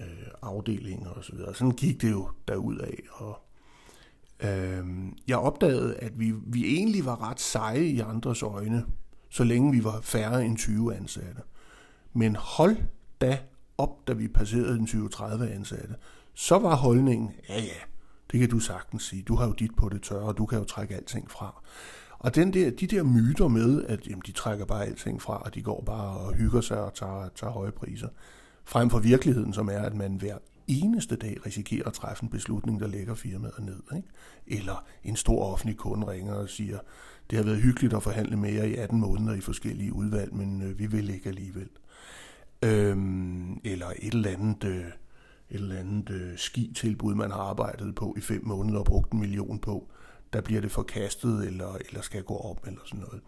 øh, 0.00 0.26
afdelinger 0.42 1.10
osv. 1.10 1.38
Så 1.38 1.52
Sådan 1.54 1.70
gik 1.70 2.02
det 2.02 2.10
jo 2.10 2.28
derud 2.48 2.78
af. 2.78 3.02
Og, 3.10 3.40
øh, 4.40 4.86
jeg 5.28 5.38
opdagede, 5.38 5.96
at 5.96 6.20
vi, 6.20 6.34
vi 6.46 6.76
egentlig 6.76 7.04
var 7.04 7.30
ret 7.30 7.40
seje 7.40 7.84
i 7.84 8.00
andres 8.00 8.42
øjne, 8.42 8.84
så 9.30 9.44
længe 9.44 9.72
vi 9.72 9.84
var 9.84 10.00
færre 10.00 10.44
end 10.44 10.56
20 10.56 10.96
ansatte. 10.96 11.42
Men 12.12 12.36
hold 12.36 12.76
da 13.20 13.38
op, 13.78 14.08
da 14.08 14.12
vi 14.12 14.28
passerede 14.28 14.78
den 14.78 14.86
20-30 14.86 15.24
ansatte, 15.44 15.94
så 16.34 16.58
var 16.58 16.76
holdningen, 16.76 17.30
ja 17.48 17.60
ja, 17.60 17.80
det 18.32 18.40
kan 18.40 18.48
du 18.48 18.58
sagtens 18.58 19.02
sige, 19.02 19.22
du 19.22 19.34
har 19.34 19.46
jo 19.46 19.52
dit 19.52 19.76
på 19.76 19.88
det 19.88 20.02
tørre, 20.02 20.28
og 20.28 20.38
du 20.38 20.46
kan 20.46 20.58
jo 20.58 20.64
trække 20.64 20.94
alting 20.94 21.30
fra. 21.30 21.62
Og 22.18 22.34
den 22.34 22.52
der, 22.52 22.70
de 22.70 22.86
der 22.86 23.02
myter 23.02 23.48
med, 23.48 23.84
at 23.84 24.06
jamen, 24.06 24.22
de 24.26 24.32
trækker 24.32 24.64
bare 24.64 24.84
alting 24.84 25.22
fra, 25.22 25.36
og 25.38 25.54
de 25.54 25.62
går 25.62 25.82
bare 25.86 26.18
og 26.18 26.34
hygger 26.34 26.60
sig 26.60 26.80
og 26.80 26.94
tager, 26.94 27.28
tager 27.28 27.52
høje 27.52 27.72
priser, 27.72 28.08
frem 28.64 28.90
for 28.90 28.98
virkeligheden, 28.98 29.52
som 29.52 29.68
er, 29.68 29.78
at 29.78 29.94
man 29.94 30.14
hver 30.14 30.38
eneste 30.66 31.16
dag 31.16 31.46
risikerer 31.46 31.86
at 31.86 31.92
træffe 31.92 32.22
en 32.22 32.28
beslutning, 32.28 32.80
der 32.80 32.86
lægger 32.86 33.14
firmaet 33.14 33.58
ned. 33.58 33.80
Ikke? 33.96 34.08
Eller 34.46 34.84
en 35.04 35.16
stor 35.16 35.52
offentlig 35.52 35.76
kunde 35.76 36.10
ringer 36.10 36.34
og 36.34 36.48
siger, 36.48 36.78
det 37.30 37.38
har 37.38 37.44
været 37.44 37.62
hyggeligt 37.62 37.94
at 37.94 38.02
forhandle 38.02 38.36
med 38.36 38.52
jer 38.52 38.64
i 38.64 38.74
18 38.74 39.00
måneder 39.00 39.34
i 39.34 39.40
forskellige 39.40 39.92
udvalg, 39.92 40.34
men 40.34 40.62
øh, 40.62 40.78
vi 40.78 40.86
vil 40.86 41.10
ikke 41.10 41.28
alligevel. 41.28 41.68
Øhm, 42.62 43.60
eller 43.64 43.86
et 43.98 44.14
eller 44.14 44.30
andet, 44.30 44.64
øh, 44.64 44.84
et 45.50 45.60
eller 45.60 45.78
andet 45.78 46.10
øh, 46.10 46.36
ski-tilbud, 46.36 47.14
man 47.14 47.30
har 47.30 47.38
arbejdet 47.38 47.94
på 47.94 48.14
i 48.18 48.20
fem 48.20 48.40
måneder 48.44 48.78
og 48.78 48.84
brugt 48.84 49.12
en 49.12 49.20
million 49.20 49.58
på. 49.58 49.88
Der 50.32 50.40
bliver 50.40 50.60
det 50.60 50.70
forkastet, 50.70 51.46
eller, 51.46 51.76
eller 51.88 52.02
skal 52.02 52.22
gå 52.22 52.36
op, 52.36 52.66
eller 52.66 52.80
sådan 52.84 53.00
noget. 53.00 53.20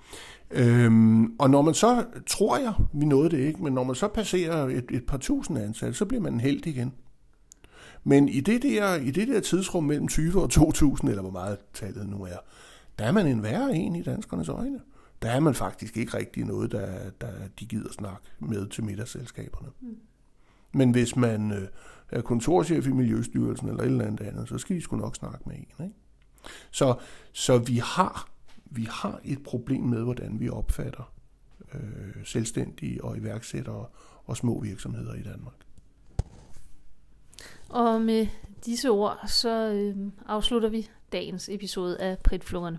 Øhm, 0.51 1.33
og 1.39 1.51
når 1.51 1.63
man 1.63 1.75
så, 1.75 2.05
tror 2.27 2.59
jeg, 2.59 2.75
vi 2.93 3.05
nåede 3.05 3.31
det 3.31 3.39
ikke, 3.39 3.63
men 3.63 3.73
når 3.73 3.85
man 3.85 3.95
så 3.95 4.09
passerer 4.09 4.67
et, 4.67 4.85
et 4.91 5.07
par 5.07 5.19
tusind 5.19 5.59
ansatte, 5.59 5.95
så 5.95 6.05
bliver 6.05 6.23
man 6.23 6.33
en 6.33 6.41
held 6.41 6.67
igen. 6.67 6.93
Men 8.05 8.29
i 8.29 8.41
det, 8.41 8.63
der, 8.63 8.95
i 8.95 9.11
det 9.11 9.29
der 9.29 9.41
tidsrum 9.41 9.85
mellem 9.85 10.09
20 10.09 10.43
og 10.43 10.51
2000, 10.51 11.11
eller 11.11 11.23
hvor 11.23 11.31
meget 11.31 11.59
tallet 11.75 12.09
nu 12.09 12.23
er, 12.23 12.37
der 12.99 13.05
er 13.05 13.13
man 13.13 13.27
en 13.27 13.43
værre 13.43 13.75
en 13.75 13.97
i 13.97 14.03
danskernes 14.03 14.49
øjne. 14.49 14.81
Der 15.23 15.31
er 15.31 15.41
man 15.41 15.55
faktisk 15.55 15.97
ikke 15.97 16.17
rigtig 16.17 16.45
noget, 16.45 16.73
der, 16.73 17.11
der 17.21 17.33
de 17.61 17.67
gider 17.67 17.93
snakke 17.93 18.23
med 18.39 18.67
til 18.67 18.85
middagsselskaberne. 18.85 19.69
Mm. 19.81 19.97
Men 20.73 20.91
hvis 20.91 21.17
man 21.17 21.53
øh, 21.53 21.69
er 22.11 22.21
kontorchef 22.21 22.87
i 22.87 22.91
Miljøstyrelsen 22.91 23.69
eller 23.69 23.83
et 23.83 23.87
eller 23.87 24.05
andet 24.05 24.27
andet, 24.27 24.49
så 24.49 24.59
skal 24.59 24.77
de 24.77 24.81
sgu 24.81 24.97
nok 24.97 25.17
snakke 25.17 25.41
med 25.47 25.57
en. 25.57 25.85
Ikke? 25.85 25.97
Så, 26.71 26.95
så 27.33 27.59
vi 27.59 27.77
har 27.77 28.29
vi 28.71 28.89
har 28.91 29.21
et 29.25 29.43
problem 29.43 29.83
med, 29.83 30.03
hvordan 30.03 30.41
vi 30.41 30.49
opfatter 30.49 31.13
øh, 31.75 32.25
selvstændige 32.25 33.05
og 33.05 33.17
iværksættere 33.17 33.87
og 34.25 34.37
små 34.37 34.61
virksomheder 34.61 35.15
i 35.15 35.23
Danmark. 35.23 35.55
Og 37.69 38.01
med 38.01 38.27
disse 38.65 38.91
ord, 38.91 39.19
så 39.27 39.73
øh, 39.73 39.97
afslutter 40.27 40.69
vi 40.69 40.89
dagens 41.13 41.49
episode 41.49 42.01
af 42.01 42.19
Pritflungerne. 42.19 42.79